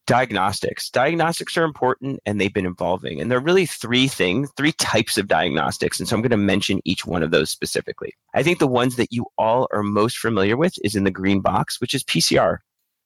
diagnostics. 0.07 0.89
Diagnostics 0.91 1.57
are 1.57 1.65
important 1.65 2.21
and 2.25 2.41
they've 2.41 2.55
been 2.55 2.67
evolving. 2.67 3.21
And 3.21 3.31
there 3.31 3.39
are 3.39 3.43
really 3.43 3.67
three 3.67 4.09
things, 4.09 4.51
three 4.57 4.73
types 4.73 5.19
of 5.19 5.27
diagnostics. 5.27 5.99
And 5.99 6.09
so 6.09 6.17
I'm 6.17 6.23
going 6.23 6.31
to 6.31 6.37
mention 6.37 6.81
each 6.85 7.05
one 7.05 7.23
of 7.23 7.33
those 7.33 7.51
specifically. 7.51 8.15
I 8.35 8.43
think 8.43 8.59
the 8.59 8.67
ones 8.67 8.97
that 8.97 9.13
you 9.13 9.27
all 9.37 9.69
are 9.73 9.83
most 9.83 10.19
familiar 10.19 10.57
with 10.57 10.75
is 10.83 10.95
in 10.95 11.05
the 11.05 11.11
green 11.11 11.41
box, 11.41 11.81
which 11.81 11.95
is 11.95 12.05
PCR. 12.05 12.59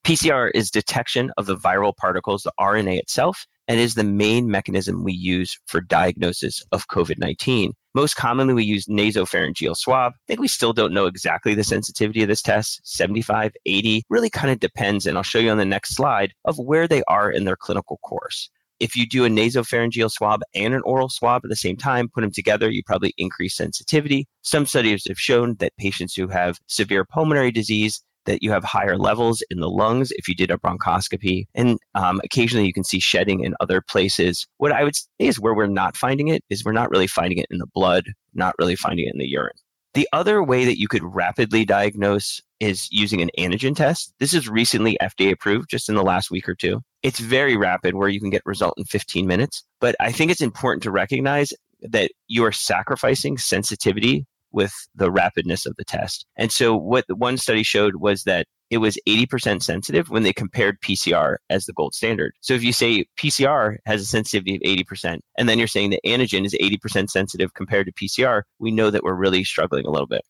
PCR 0.04 0.50
is 0.54 0.70
detection 0.70 1.30
of 1.36 1.46
the 1.46 1.56
viral 1.56 1.96
particles, 1.96 2.42
the 2.42 2.52
RNA 2.58 2.98
itself, 2.98 3.46
and 3.70 3.78
is 3.78 3.94
the 3.94 4.02
main 4.02 4.50
mechanism 4.50 5.04
we 5.04 5.12
use 5.12 5.56
for 5.66 5.80
diagnosis 5.80 6.60
of 6.72 6.88
COVID 6.88 7.18
19. 7.18 7.72
Most 7.94 8.16
commonly, 8.16 8.52
we 8.52 8.64
use 8.64 8.86
nasopharyngeal 8.86 9.76
swab. 9.76 10.12
I 10.12 10.26
think 10.26 10.40
we 10.40 10.48
still 10.48 10.72
don't 10.72 10.92
know 10.92 11.06
exactly 11.06 11.54
the 11.54 11.62
sensitivity 11.62 12.22
of 12.22 12.28
this 12.28 12.42
test 12.42 12.80
75, 12.82 13.52
80, 13.66 14.02
really 14.10 14.28
kind 14.28 14.50
of 14.50 14.58
depends. 14.58 15.06
And 15.06 15.16
I'll 15.16 15.22
show 15.22 15.38
you 15.38 15.50
on 15.50 15.58
the 15.58 15.64
next 15.64 15.94
slide 15.94 16.32
of 16.46 16.58
where 16.58 16.88
they 16.88 17.04
are 17.06 17.30
in 17.30 17.44
their 17.44 17.54
clinical 17.54 17.98
course. 17.98 18.50
If 18.80 18.96
you 18.96 19.06
do 19.06 19.24
a 19.24 19.28
nasopharyngeal 19.28 20.10
swab 20.10 20.40
and 20.52 20.74
an 20.74 20.82
oral 20.84 21.08
swab 21.08 21.44
at 21.44 21.48
the 21.48 21.54
same 21.54 21.76
time, 21.76 22.08
put 22.08 22.22
them 22.22 22.32
together, 22.32 22.70
you 22.70 22.82
probably 22.84 23.14
increase 23.18 23.56
sensitivity. 23.56 24.26
Some 24.42 24.66
studies 24.66 25.04
have 25.06 25.20
shown 25.20 25.54
that 25.60 25.76
patients 25.78 26.14
who 26.14 26.26
have 26.26 26.58
severe 26.66 27.04
pulmonary 27.04 27.52
disease 27.52 28.02
that 28.26 28.42
you 28.42 28.50
have 28.50 28.64
higher 28.64 28.96
levels 28.96 29.42
in 29.50 29.60
the 29.60 29.70
lungs 29.70 30.12
if 30.12 30.28
you 30.28 30.34
did 30.34 30.50
a 30.50 30.58
bronchoscopy. 30.58 31.46
And 31.54 31.78
um, 31.94 32.20
occasionally 32.24 32.66
you 32.66 32.72
can 32.72 32.84
see 32.84 33.00
shedding 33.00 33.44
in 33.44 33.54
other 33.60 33.80
places. 33.80 34.46
What 34.58 34.72
I 34.72 34.84
would 34.84 34.96
say 34.96 35.04
is 35.18 35.40
where 35.40 35.54
we're 35.54 35.66
not 35.66 35.96
finding 35.96 36.28
it 36.28 36.44
is 36.50 36.64
we're 36.64 36.72
not 36.72 36.90
really 36.90 37.06
finding 37.06 37.38
it 37.38 37.46
in 37.50 37.58
the 37.58 37.66
blood, 37.66 38.04
not 38.34 38.54
really 38.58 38.76
finding 38.76 39.06
it 39.06 39.12
in 39.12 39.18
the 39.18 39.28
urine. 39.28 39.56
The 39.94 40.08
other 40.12 40.42
way 40.42 40.64
that 40.64 40.78
you 40.78 40.86
could 40.86 41.02
rapidly 41.02 41.64
diagnose 41.64 42.40
is 42.60 42.86
using 42.92 43.20
an 43.22 43.30
antigen 43.38 43.74
test. 43.74 44.12
This 44.20 44.34
is 44.34 44.48
recently 44.48 44.96
FDA 45.02 45.32
approved 45.32 45.68
just 45.68 45.88
in 45.88 45.96
the 45.96 46.04
last 46.04 46.30
week 46.30 46.48
or 46.48 46.54
two. 46.54 46.82
It's 47.02 47.18
very 47.18 47.56
rapid 47.56 47.94
where 47.94 48.08
you 48.08 48.20
can 48.20 48.30
get 48.30 48.42
result 48.44 48.74
in 48.76 48.84
15 48.84 49.26
minutes, 49.26 49.64
but 49.80 49.96
I 49.98 50.12
think 50.12 50.30
it's 50.30 50.42
important 50.42 50.82
to 50.84 50.90
recognize 50.92 51.52
that 51.82 52.12
you 52.28 52.44
are 52.44 52.52
sacrificing 52.52 53.38
sensitivity 53.38 54.26
with 54.52 54.72
the 54.94 55.10
rapidness 55.10 55.66
of 55.66 55.74
the 55.76 55.84
test. 55.84 56.26
And 56.36 56.50
so 56.50 56.76
what 56.76 57.04
one 57.08 57.36
study 57.36 57.62
showed 57.62 57.96
was 57.96 58.24
that 58.24 58.46
it 58.70 58.78
was 58.78 58.98
80% 59.08 59.62
sensitive 59.62 60.10
when 60.10 60.22
they 60.22 60.32
compared 60.32 60.80
PCR 60.80 61.36
as 61.50 61.66
the 61.66 61.72
gold 61.72 61.92
standard. 61.92 62.32
So 62.40 62.54
if 62.54 62.62
you 62.62 62.72
say 62.72 63.04
PCR 63.18 63.78
has 63.84 64.00
a 64.00 64.06
sensitivity 64.06 64.54
of 64.54 64.62
80%, 64.62 65.18
and 65.36 65.48
then 65.48 65.58
you're 65.58 65.66
saying 65.66 65.90
that 65.90 66.00
antigen 66.06 66.46
is 66.46 66.54
80% 66.54 67.10
sensitive 67.10 67.54
compared 67.54 67.86
to 67.86 67.92
PCR, 67.92 68.42
we 68.60 68.70
know 68.70 68.90
that 68.90 69.02
we're 69.02 69.14
really 69.14 69.42
struggling 69.42 69.86
a 69.86 69.90
little 69.90 70.06
bit. 70.06 70.22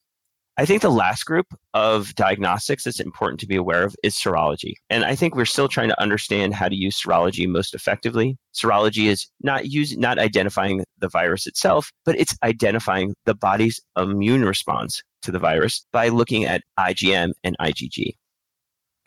I 0.57 0.67
think 0.67 0.83
the 0.83 0.91
last 0.91 1.25
group 1.25 1.47
of 1.73 2.15
diagnostics 2.17 2.85
that's 2.85 3.00
important 3.00 3.41
to 3.41 3.47
be 3.47 3.57
aware 3.57 3.83
of 3.83 3.97
is 4.03 4.15
serology. 4.15 4.75
And 4.91 5.05
I 5.05 5.15
think 5.15 5.35
we're 5.35 5.47
still 5.47 5.69
trying 5.69 5.89
to 5.89 6.03
understand 6.03 6.55
how 6.55 6.69
to 6.69 6.75
use 6.75 7.00
serology 7.00 7.47
most 7.49 7.75
effectively. 7.75 8.37
Serology 8.53 9.07
is 9.07 9.27
not 9.43 9.71
using 9.71 10.00
not 10.00 10.19
identifying 10.19 10.85
the 11.00 11.09
virus 11.09 11.47
itself, 11.47 11.90
but 12.04 12.19
it's 12.19 12.37
identifying 12.42 13.14
the 13.26 13.35
body's 13.35 13.80
immune 13.97 14.45
response 14.45 15.02
to 15.23 15.30
the 15.30 15.38
virus 15.38 15.85
by 15.92 16.09
looking 16.09 16.45
at 16.45 16.62
IgM 16.78 17.33
and 17.45 17.57
IgG. 17.61 18.14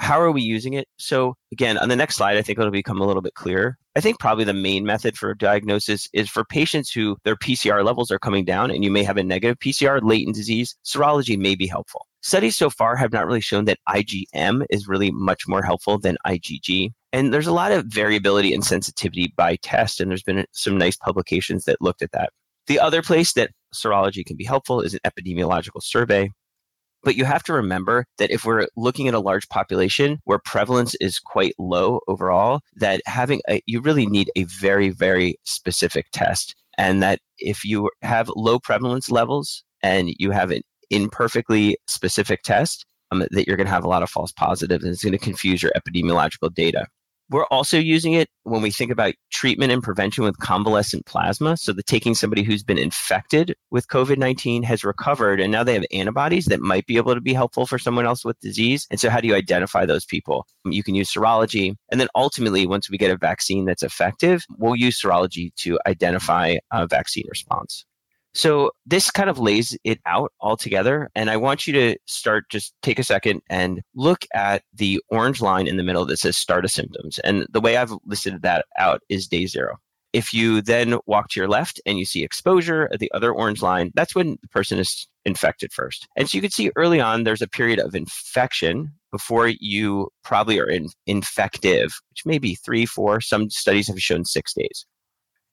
How 0.03 0.19
are 0.19 0.33
we 0.33 0.41
using 0.41 0.74
it? 0.74 0.89
So, 0.98 1.38
again, 1.53 1.77
on 1.77 1.88
the 1.88 1.95
next 1.95 2.17
slide, 2.17 2.36
I 2.36 2.41
think 2.41 2.60
it'll 2.60 2.72
become 2.72 3.00
a 3.00 3.05
little 3.05 3.22
bit 3.22 3.36
clearer. 3.36 3.77
I 3.95 4.01
think 4.01 4.19
probably 4.19 4.43
the 4.43 4.53
main 4.53 4.83
method 4.83 5.17
for 5.17 5.33
diagnosis 5.33 6.10
is 6.12 6.29
for 6.29 6.43
patients 6.43 6.91
who 6.91 7.15
their 7.24 7.38
PCR 7.38 7.86
levels 7.86 8.12
are 8.12 8.19
coming 8.19 8.43
down 8.43 8.69
and 8.69 8.83
you 8.83 8.91
may 8.91 9.03
have 9.03 9.15
a 9.15 9.24
negative 9.24 9.60
PCR, 9.60 10.01
latent 10.03 10.36
disease, 10.36 10.75
serology 10.83 11.38
may 11.38 11.55
be 11.55 11.67
helpful. 11.67 12.05
Studies 12.22 12.57
so 12.57 12.69
far 12.69 12.98
have 12.98 13.13
not 13.13 13.25
really 13.25 13.39
shown 13.39 13.63
that 13.63 13.79
IgM 13.88 14.65
is 14.69 14.89
really 14.89 15.10
much 15.12 15.48
more 15.48 15.63
helpful 15.63 15.98
than 15.98 16.17
IgG. 16.27 16.91
And 17.13 17.33
there's 17.33 17.48
a 17.48 17.53
lot 17.53 17.72
of 17.72 17.86
variability 17.86 18.53
and 18.53 18.65
sensitivity 18.65 19.33
by 19.38 19.55
test, 19.57 20.01
and 20.01 20.12
there's 20.12 20.24
been 20.24 20.45
some 20.51 20.77
nice 20.77 20.98
publications 20.98 21.63
that 21.63 21.81
looked 21.81 22.01
at 22.01 22.12
that. 22.12 22.31
The 22.67 22.79
other 22.79 23.01
place 23.01 23.31
that 23.33 23.51
serology 23.74 24.25
can 24.25 24.36
be 24.36 24.43
helpful 24.43 24.81
is 24.81 24.93
an 24.93 25.00
epidemiological 25.05 25.81
survey. 25.81 26.29
But 27.03 27.15
you 27.15 27.25
have 27.25 27.43
to 27.43 27.53
remember 27.53 28.05
that 28.17 28.31
if 28.31 28.45
we're 28.45 28.67
looking 28.77 29.07
at 29.07 29.13
a 29.13 29.19
large 29.19 29.48
population 29.50 30.19
where 30.24 30.39
prevalence 30.39 30.95
is 31.01 31.19
quite 31.19 31.53
low 31.60 32.00
overall, 32.07 32.62
that 32.75 33.01
having 33.05 33.41
a, 33.50 33.62
you 33.65 33.81
really 33.81 34.05
need 34.05 34.31
a 34.36 34.43
very, 34.45 34.89
very 34.89 35.36
specific 35.43 36.07
test. 36.12 36.55
And 36.77 37.03
that 37.03 37.19
if 37.38 37.63
you 37.63 37.89
have 38.01 38.31
low 38.36 38.57
prevalence 38.57 39.12
levels 39.12 39.63
and 39.83 40.10
you 40.17 40.31
have 40.31 40.51
an 40.51 40.62
imperfectly 40.89 41.77
specific 41.88 42.41
test, 42.43 42.86
um, 43.12 43.25
that 43.31 43.48
you're 43.48 43.57
going 43.57 43.67
to 43.67 43.74
have 43.74 43.83
a 43.83 43.89
lot 43.89 44.01
of 44.01 44.10
false 44.10 44.31
positives 44.31 44.83
and 44.83 44.93
it's 44.93 45.03
going 45.03 45.12
to 45.12 45.19
confuse 45.19 45.62
your 45.62 45.72
epidemiological 45.75 46.53
data. 46.53 46.88
We're 47.33 47.45
also 47.45 47.79
using 47.79 48.13
it 48.13 48.29
when 48.43 48.61
we 48.61 48.69
think 48.69 48.91
about 48.91 49.15
treatment 49.31 49.71
and 49.71 49.81
prevention 49.81 50.23
with 50.23 50.37
convalescent 50.37 51.07
plasma. 51.07 51.57
So, 51.57 51.73
the 51.73 51.81
taking 51.81 52.13
somebody 52.13 52.43
who's 52.43 52.61
been 52.61 52.77
infected 52.77 53.55
with 53.71 53.87
COVID 53.87 54.19
19 54.19 54.61
has 54.61 54.83
recovered, 54.83 55.39
and 55.39 55.51
now 55.51 55.63
they 55.63 55.73
have 55.73 55.83
antibodies 55.91 56.45
that 56.45 56.61
might 56.61 56.85
be 56.85 56.95
able 56.97 57.15
to 57.15 57.21
be 57.21 57.33
helpful 57.33 57.65
for 57.65 57.79
someone 57.79 58.05
else 58.05 58.23
with 58.23 58.39
disease. 58.39 58.85
And 58.91 58.99
so, 58.99 59.09
how 59.09 59.19
do 59.19 59.27
you 59.27 59.33
identify 59.33 59.83
those 59.83 60.05
people? 60.05 60.45
You 60.63 60.83
can 60.83 60.93
use 60.93 61.11
serology. 61.11 61.73
And 61.89 61.99
then 61.99 62.07
ultimately, 62.13 62.67
once 62.67 62.87
we 62.87 62.99
get 62.99 63.09
a 63.09 63.17
vaccine 63.17 63.65
that's 63.65 63.81
effective, 63.81 64.45
we'll 64.59 64.75
use 64.75 65.01
serology 65.01 65.55
to 65.55 65.79
identify 65.87 66.57
a 66.69 66.85
vaccine 66.85 67.25
response. 67.31 67.83
So 68.33 68.71
this 68.85 69.11
kind 69.11 69.29
of 69.29 69.37
lays 69.39 69.77
it 69.83 69.99
out 70.05 70.33
all 70.39 70.57
together. 70.57 71.09
And 71.15 71.29
I 71.29 71.37
want 71.37 71.67
you 71.67 71.73
to 71.73 71.95
start, 72.07 72.49
just 72.49 72.73
take 72.81 72.97
a 72.97 73.03
second 73.03 73.41
and 73.49 73.81
look 73.95 74.25
at 74.33 74.63
the 74.73 74.99
orange 75.09 75.41
line 75.41 75.67
in 75.67 75.77
the 75.77 75.83
middle 75.83 76.05
that 76.05 76.17
says 76.17 76.35
start 76.35 76.65
of 76.65 76.71
symptoms. 76.71 77.19
And 77.19 77.45
the 77.51 77.61
way 77.61 77.77
I've 77.77 77.93
listed 78.05 78.41
that 78.41 78.65
out 78.77 79.01
is 79.09 79.27
day 79.27 79.45
zero. 79.45 79.77
If 80.13 80.33
you 80.33 80.61
then 80.61 80.97
walk 81.07 81.29
to 81.29 81.39
your 81.39 81.49
left 81.49 81.81
and 81.85 81.97
you 81.97 82.05
see 82.05 82.23
exposure 82.23 82.87
at 82.93 82.99
the 82.99 83.11
other 83.13 83.31
orange 83.31 83.61
line, 83.63 83.91
that's 83.95 84.13
when 84.13 84.37
the 84.41 84.47
person 84.47 84.77
is 84.77 85.07
infected 85.25 85.73
first. 85.73 86.07
And 86.15 86.29
so 86.29 86.35
you 86.35 86.41
can 86.41 86.51
see 86.51 86.71
early 86.75 86.99
on, 86.99 87.23
there's 87.23 87.41
a 87.41 87.47
period 87.47 87.79
of 87.79 87.95
infection 87.95 88.91
before 89.11 89.47
you 89.47 90.09
probably 90.23 90.59
are 90.59 90.69
in 90.69 90.89
infective, 91.07 91.99
which 92.11 92.25
may 92.25 92.37
be 92.37 92.55
three, 92.55 92.85
four. 92.85 93.21
Some 93.21 93.49
studies 93.49 93.87
have 93.87 93.99
shown 93.99 94.25
six 94.25 94.53
days 94.53 94.85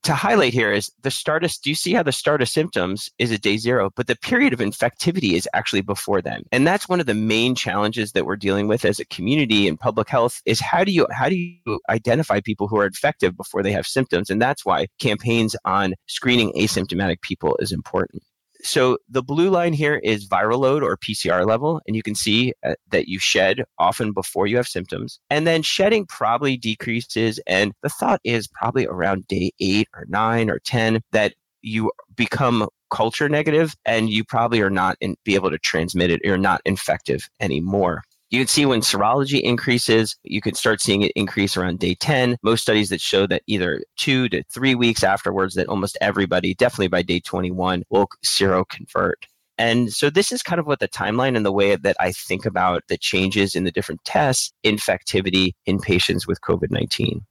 to 0.03 0.13
highlight 0.13 0.53
here 0.53 0.71
is 0.71 0.91
the 1.01 1.11
start 1.11 1.43
of, 1.43 1.53
do 1.63 1.69
you 1.69 1.75
see 1.75 1.93
how 1.93 2.03
the 2.03 2.11
start 2.11 2.41
of 2.41 2.49
symptoms 2.49 3.09
is 3.19 3.31
at 3.31 3.41
day 3.41 3.57
zero, 3.57 3.91
but 3.95 4.07
the 4.07 4.15
period 4.15 4.53
of 4.53 4.59
infectivity 4.59 5.33
is 5.33 5.47
actually 5.53 5.81
before 5.81 6.21
then. 6.21 6.43
And 6.51 6.65
that's 6.65 6.89
one 6.89 6.99
of 6.99 7.05
the 7.05 7.13
main 7.13 7.55
challenges 7.55 8.13
that 8.13 8.25
we're 8.25 8.35
dealing 8.35 8.67
with 8.67 8.85
as 8.85 8.99
a 8.99 9.05
community 9.05 9.67
in 9.67 9.77
public 9.77 10.09
health 10.09 10.41
is 10.45 10.59
how 10.59 10.83
do 10.83 10.91
you, 10.91 11.07
how 11.11 11.29
do 11.29 11.35
you 11.35 11.79
identify 11.89 12.39
people 12.39 12.67
who 12.67 12.77
are 12.77 12.85
infective 12.85 13.37
before 13.37 13.61
they 13.61 13.71
have 13.71 13.85
symptoms? 13.85 14.29
And 14.29 14.41
that's 14.41 14.65
why 14.65 14.87
campaigns 14.99 15.55
on 15.65 15.93
screening 16.07 16.51
asymptomatic 16.53 17.21
people 17.21 17.55
is 17.59 17.71
important 17.71 18.23
so 18.63 18.97
the 19.09 19.23
blue 19.23 19.49
line 19.49 19.73
here 19.73 19.95
is 20.03 20.27
viral 20.27 20.59
load 20.59 20.83
or 20.83 20.97
PCR 20.97 21.45
level, 21.45 21.81
and 21.87 21.95
you 21.95 22.03
can 22.03 22.15
see 22.15 22.53
uh, 22.65 22.75
that 22.89 23.07
you 23.07 23.19
shed 23.19 23.63
often 23.77 24.13
before 24.13 24.47
you 24.47 24.57
have 24.57 24.67
symptoms. 24.67 25.19
And 25.29 25.47
then 25.47 25.61
shedding 25.61 26.05
probably 26.05 26.57
decreases, 26.57 27.39
and 27.47 27.73
the 27.81 27.89
thought 27.89 28.21
is 28.23 28.47
probably 28.47 28.87
around 28.87 29.27
day 29.27 29.51
eight 29.59 29.87
or 29.95 30.05
nine 30.07 30.49
or 30.49 30.59
10 30.59 31.01
that 31.11 31.33
you 31.61 31.91
become 32.15 32.67
culture 32.89 33.29
negative 33.29 33.73
and 33.85 34.09
you 34.09 34.23
probably 34.23 34.61
are 34.61 34.69
not 34.69 34.97
in, 34.99 35.15
be 35.23 35.35
able 35.35 35.49
to 35.49 35.57
transmit 35.57 36.11
it. 36.11 36.21
You're 36.23 36.37
not 36.37 36.61
infective 36.65 37.29
anymore. 37.39 38.03
You 38.31 38.39
can 38.39 38.47
see 38.47 38.65
when 38.65 38.79
serology 38.79 39.41
increases, 39.41 40.15
you 40.23 40.39
can 40.39 40.55
start 40.55 40.79
seeing 40.79 41.01
it 41.01 41.11
increase 41.17 41.57
around 41.57 41.79
day 41.79 41.95
10. 41.95 42.37
Most 42.41 42.61
studies 42.61 42.87
that 42.89 43.01
show 43.01 43.27
that 43.27 43.43
either 43.45 43.83
two 43.97 44.29
to 44.29 44.41
three 44.43 44.73
weeks 44.73 45.03
afterwards, 45.03 45.55
that 45.55 45.67
almost 45.67 45.97
everybody, 45.99 46.53
definitely 46.53 46.87
by 46.87 47.01
day 47.01 47.19
21, 47.19 47.83
will 47.89 48.07
seroconvert. 48.25 49.25
And 49.57 49.91
so 49.91 50.09
this 50.09 50.31
is 50.31 50.41
kind 50.41 50.61
of 50.61 50.65
what 50.65 50.79
the 50.79 50.87
timeline 50.87 51.35
and 51.35 51.45
the 51.45 51.51
way 51.51 51.75
that 51.75 51.97
I 51.99 52.13
think 52.13 52.45
about 52.45 52.83
the 52.87 52.97
changes 52.97 53.53
in 53.53 53.65
the 53.65 53.71
different 53.71 54.03
tests, 54.05 54.53
infectivity 54.63 55.51
in 55.65 55.79
patients 55.79 56.25
with 56.25 56.39
COVID 56.39 56.71
19. 56.71 57.25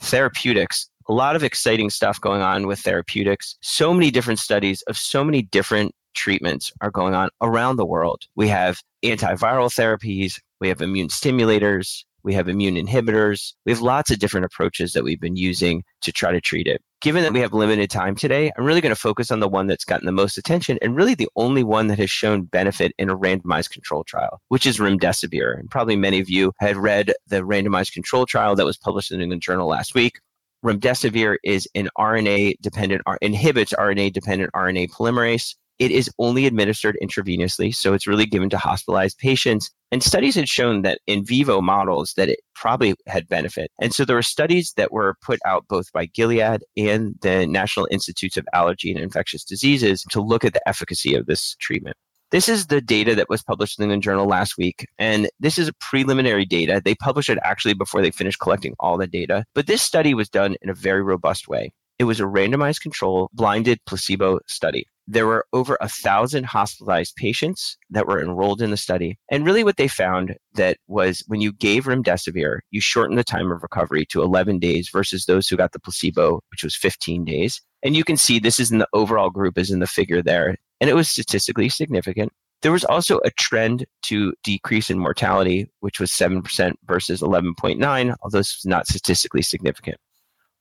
Therapeutics. 0.00 0.90
A 1.08 1.12
lot 1.12 1.36
of 1.36 1.44
exciting 1.44 1.88
stuff 1.88 2.20
going 2.20 2.42
on 2.42 2.66
with 2.66 2.80
therapeutics. 2.80 3.56
So 3.62 3.94
many 3.94 4.10
different 4.10 4.40
studies 4.40 4.82
of 4.82 4.98
so 4.98 5.22
many 5.22 5.42
different 5.42 5.94
treatments 6.14 6.72
are 6.80 6.90
going 6.90 7.14
on 7.14 7.30
around 7.40 7.76
the 7.76 7.86
world. 7.86 8.22
We 8.36 8.48
have 8.48 8.80
antiviral 9.04 9.70
therapies, 9.70 10.40
we 10.60 10.68
have 10.68 10.80
immune 10.80 11.08
stimulators, 11.08 12.04
we 12.22 12.34
have 12.34 12.48
immune 12.48 12.74
inhibitors. 12.74 13.54
We 13.64 13.72
have 13.72 13.80
lots 13.80 14.10
of 14.10 14.18
different 14.18 14.44
approaches 14.44 14.92
that 14.92 15.04
we've 15.04 15.20
been 15.20 15.36
using 15.36 15.82
to 16.02 16.12
try 16.12 16.32
to 16.32 16.40
treat 16.40 16.66
it. 16.66 16.82
Given 17.00 17.22
that 17.22 17.32
we 17.32 17.40
have 17.40 17.54
limited 17.54 17.90
time 17.90 18.14
today, 18.14 18.50
I'm 18.56 18.64
really 18.64 18.82
going 18.82 18.94
to 18.94 19.00
focus 19.00 19.30
on 19.30 19.40
the 19.40 19.48
one 19.48 19.66
that's 19.66 19.84
gotten 19.84 20.06
the 20.06 20.12
most 20.12 20.36
attention 20.36 20.78
and 20.82 20.94
really 20.94 21.14
the 21.14 21.28
only 21.36 21.64
one 21.64 21.86
that 21.86 21.98
has 21.98 22.10
shown 22.10 22.42
benefit 22.42 22.92
in 22.98 23.08
a 23.08 23.16
randomized 23.16 23.70
control 23.70 24.04
trial, 24.04 24.40
which 24.48 24.66
is 24.66 24.78
remdesivir. 24.78 25.58
And 25.58 25.70
probably 25.70 25.96
many 25.96 26.20
of 26.20 26.28
you 26.28 26.52
had 26.60 26.76
read 26.76 27.14
the 27.28 27.40
randomized 27.40 27.92
control 27.92 28.26
trial 28.26 28.54
that 28.56 28.66
was 28.66 28.76
published 28.76 29.10
in 29.10 29.16
the 29.16 29.18
New 29.18 29.24
England 29.24 29.42
Journal 29.42 29.68
last 29.68 29.94
week. 29.94 30.20
Remdesivir 30.62 31.36
is 31.42 31.66
an 31.74 31.88
RNA 31.98 32.56
dependent, 32.60 33.00
inhibits 33.22 33.72
RNA 33.72 34.12
dependent 34.12 34.52
RNA 34.52 34.90
polymerase. 34.90 35.54
It 35.80 35.90
is 35.90 36.10
only 36.18 36.44
administered 36.44 36.98
intravenously, 37.02 37.74
so 37.74 37.94
it's 37.94 38.06
really 38.06 38.26
given 38.26 38.50
to 38.50 38.58
hospitalized 38.58 39.16
patients. 39.16 39.70
And 39.90 40.02
studies 40.02 40.34
had 40.34 40.46
shown 40.46 40.82
that 40.82 41.00
in 41.06 41.24
vivo 41.24 41.62
models 41.62 42.12
that 42.18 42.28
it 42.28 42.40
probably 42.54 42.94
had 43.06 43.26
benefit. 43.26 43.72
And 43.80 43.94
so 43.94 44.04
there 44.04 44.14
were 44.14 44.22
studies 44.22 44.74
that 44.76 44.92
were 44.92 45.16
put 45.24 45.40
out 45.46 45.64
both 45.68 45.90
by 45.92 46.04
Gilead 46.04 46.60
and 46.76 47.14
the 47.22 47.46
National 47.46 47.88
Institutes 47.90 48.36
of 48.36 48.46
Allergy 48.52 48.92
and 48.92 49.00
Infectious 49.00 49.42
Diseases 49.42 50.04
to 50.10 50.20
look 50.20 50.44
at 50.44 50.52
the 50.52 50.68
efficacy 50.68 51.14
of 51.14 51.24
this 51.24 51.56
treatment. 51.60 51.96
This 52.30 52.48
is 52.48 52.66
the 52.66 52.82
data 52.82 53.14
that 53.14 53.30
was 53.30 53.42
published 53.42 53.80
in 53.80 53.88
the 53.88 53.96
Journal 53.96 54.26
last 54.26 54.58
week. 54.58 54.86
And 54.98 55.30
this 55.40 55.56
is 55.56 55.72
preliminary 55.80 56.44
data. 56.44 56.82
They 56.84 56.94
published 56.94 57.30
it 57.30 57.38
actually 57.42 57.74
before 57.74 58.02
they 58.02 58.10
finished 58.10 58.38
collecting 58.38 58.74
all 58.78 58.98
the 58.98 59.06
data. 59.06 59.44
But 59.54 59.66
this 59.66 59.80
study 59.80 60.12
was 60.12 60.28
done 60.28 60.56
in 60.60 60.68
a 60.68 60.74
very 60.74 61.02
robust 61.02 61.48
way. 61.48 61.72
It 62.00 62.04
was 62.04 62.18
a 62.18 62.24
randomized 62.24 62.80
control, 62.80 63.28
blinded 63.32 63.78
placebo 63.86 64.40
study 64.48 64.86
there 65.10 65.26
were 65.26 65.44
over 65.52 65.76
a 65.80 65.88
thousand 65.88 66.44
hospitalized 66.44 67.16
patients 67.16 67.76
that 67.90 68.06
were 68.06 68.22
enrolled 68.22 68.62
in 68.62 68.70
the 68.70 68.76
study. 68.76 69.18
And 69.28 69.44
really 69.44 69.64
what 69.64 69.76
they 69.76 69.88
found 69.88 70.36
that 70.54 70.76
was 70.86 71.24
when 71.26 71.40
you 71.40 71.52
gave 71.52 71.86
remdesivir, 71.86 72.60
you 72.70 72.80
shortened 72.80 73.18
the 73.18 73.24
time 73.24 73.50
of 73.50 73.62
recovery 73.62 74.06
to 74.06 74.22
11 74.22 74.60
days 74.60 74.88
versus 74.88 75.24
those 75.24 75.48
who 75.48 75.56
got 75.56 75.72
the 75.72 75.80
placebo, 75.80 76.40
which 76.52 76.62
was 76.62 76.76
15 76.76 77.24
days. 77.24 77.60
And 77.82 77.96
you 77.96 78.04
can 78.04 78.16
see 78.16 78.38
this 78.38 78.60
is 78.60 78.70
in 78.70 78.78
the 78.78 78.88
overall 78.92 79.30
group 79.30 79.58
is 79.58 79.72
in 79.72 79.80
the 79.80 79.86
figure 79.88 80.22
there. 80.22 80.56
And 80.80 80.88
it 80.88 80.94
was 80.94 81.10
statistically 81.10 81.68
significant. 81.68 82.32
There 82.62 82.72
was 82.72 82.84
also 82.84 83.18
a 83.24 83.30
trend 83.30 83.86
to 84.02 84.32
decrease 84.44 84.90
in 84.90 84.98
mortality, 84.98 85.68
which 85.80 85.98
was 85.98 86.12
7% 86.12 86.74
versus 86.84 87.20
11.9, 87.20 88.14
although 88.22 88.38
this 88.38 88.58
was 88.58 88.66
not 88.66 88.86
statistically 88.86 89.42
significant. 89.42 89.96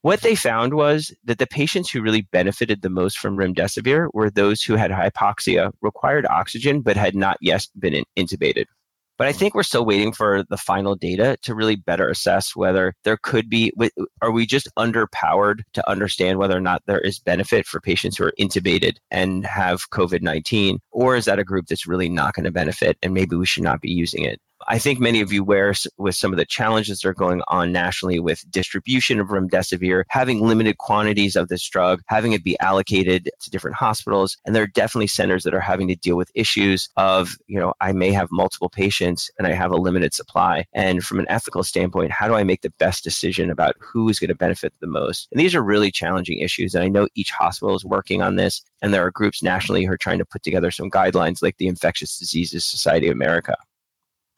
What 0.02 0.22
they 0.22 0.36
found 0.36 0.76
was 0.76 1.14
that 1.26 1.40
the 1.40 1.48
patients 1.48 1.90
who 1.90 2.02
really 2.02 2.22
benefited 2.22 2.82
the 2.82 2.90
most 2.90 3.18
from 3.18 3.36
remdesivir 3.36 4.08
were 4.14 4.30
those 4.30 4.64
who 4.64 4.76
had 4.76 4.92
hypoxia, 4.92 5.72
required 5.82 6.26
oxygen, 6.28 6.82
but 6.82 6.96
had 6.96 7.16
not 7.16 7.38
yet 7.42 7.68
been 7.78 8.06
intubated. 8.18 8.66
But 9.18 9.28
I 9.28 9.34
think 9.34 9.54
we're 9.54 9.64
still 9.64 9.84
waiting 9.84 10.14
for 10.14 10.46
the 10.50 10.56
final 10.56 10.96
data 10.96 11.36
to 11.42 11.54
really 11.54 11.76
better 11.76 12.08
assess 12.08 12.56
whether 12.56 12.94
there 13.04 13.18
could 13.18 13.50
be, 13.50 13.74
are 14.22 14.32
we 14.32 14.46
just 14.46 14.70
underpowered 14.80 15.64
to 15.74 15.90
understand 15.90 16.40
whether 16.40 16.56
or 16.56 16.62
not 16.62 16.82
there 16.86 17.02
is 17.02 17.20
benefit 17.20 17.66
for 17.66 17.82
patients 17.82 18.18
who 18.18 18.24
are 18.24 18.34
intubated 18.40 18.96
and 19.12 19.46
have 19.46 19.90
COVID 19.90 20.22
19? 20.22 20.80
Or 20.92 21.18
is 21.18 21.26
that 21.26 21.40
a 21.40 21.44
group 21.44 21.66
that's 21.68 21.86
really 21.86 22.08
not 22.08 22.34
going 22.34 22.46
to 22.46 22.52
benefit 22.52 22.98
and 23.04 23.14
maybe 23.14 23.36
we 23.36 23.46
should 23.46 23.64
not 23.64 23.82
be 23.82 23.92
using 23.92 24.24
it? 24.24 24.40
I 24.68 24.78
think 24.80 25.00
many 25.00 25.22
of 25.22 25.32
you 25.32 25.42
aware 25.42 25.74
with 25.98 26.16
some 26.16 26.32
of 26.32 26.38
the 26.38 26.46
challenges 26.46 27.02
that 27.02 27.10
are 27.10 27.14
going 27.14 27.42
on 27.48 27.72
nationally 27.72 28.20
with 28.20 28.50
distribution 28.52 29.20
of 29.20 29.28
remdesivir, 29.28 30.04
having 30.10 30.42
limited 30.42 30.78
quantities 30.78 31.36
of 31.36 31.48
this 31.48 31.68
drug, 31.68 32.02
having 32.08 32.34
it 32.34 32.44
be 32.44 32.60
allocated 32.60 33.30
to 33.40 33.50
different 33.50 33.78
hospitals. 33.78 34.38
And 34.46 34.56
there 34.56 34.64
are 34.64 34.68
definitely 34.68 35.08
centers 35.08 35.44
that 35.44 35.54
are 35.54 35.60
having 35.60 35.88
to 35.88 35.96
deal 35.96 36.18
with 36.18 36.32
issues 36.36 36.90
of, 36.98 37.38
you 37.48 37.60
know, 37.60 37.74
I 37.82 37.92
may 37.92 38.12
have 38.12 38.30
multiple 38.32 38.70
patients 38.70 39.30
and 39.38 39.48
I 39.48 39.54
have 39.54 39.72
a 39.72 39.78
limited 39.78 40.14
supply. 40.14 40.66
And 40.74 41.04
from 41.04 41.20
an 41.20 41.30
ethical 41.30 41.64
standpoint, 41.64 42.12
how 42.12 42.28
do 42.28 42.36
I 42.36 42.44
make 42.44 42.62
the 42.62 42.74
best 42.80 43.04
decision 43.04 43.50
about 43.50 43.76
who 43.80 44.10
is 44.10 44.20
going 44.20 44.30
to 44.30 44.36
benefit 44.36 44.74
the 44.80 44.88
most? 44.88 45.28
And 45.32 45.40
these 45.40 45.56
are 45.56 45.64
really 45.64 45.92
challenging 45.92 46.40
issues. 46.40 46.76
And 46.76 46.84
I 46.84 46.90
know 46.90 47.08
each 47.16 47.32
hospital 47.32 47.76
is 47.76 47.86
working 47.86 48.22
on 48.22 48.36
this. 48.36 48.62
And 48.82 48.94
there 48.94 49.06
are 49.06 49.12
groups 49.12 49.44
nationally 49.44 49.86
who 49.86 49.92
are 49.92 49.98
trying 49.98 50.20
to 50.20 50.26
put 50.26 50.44
together 50.44 50.72
some 50.72 50.90
guidelines 50.90 51.42
like 51.42 51.58
the 51.58 51.68
Infectious 51.68 52.18
Diseases 52.18 52.66
Society 52.66 53.08
of 53.08 53.14
America. 53.14 53.56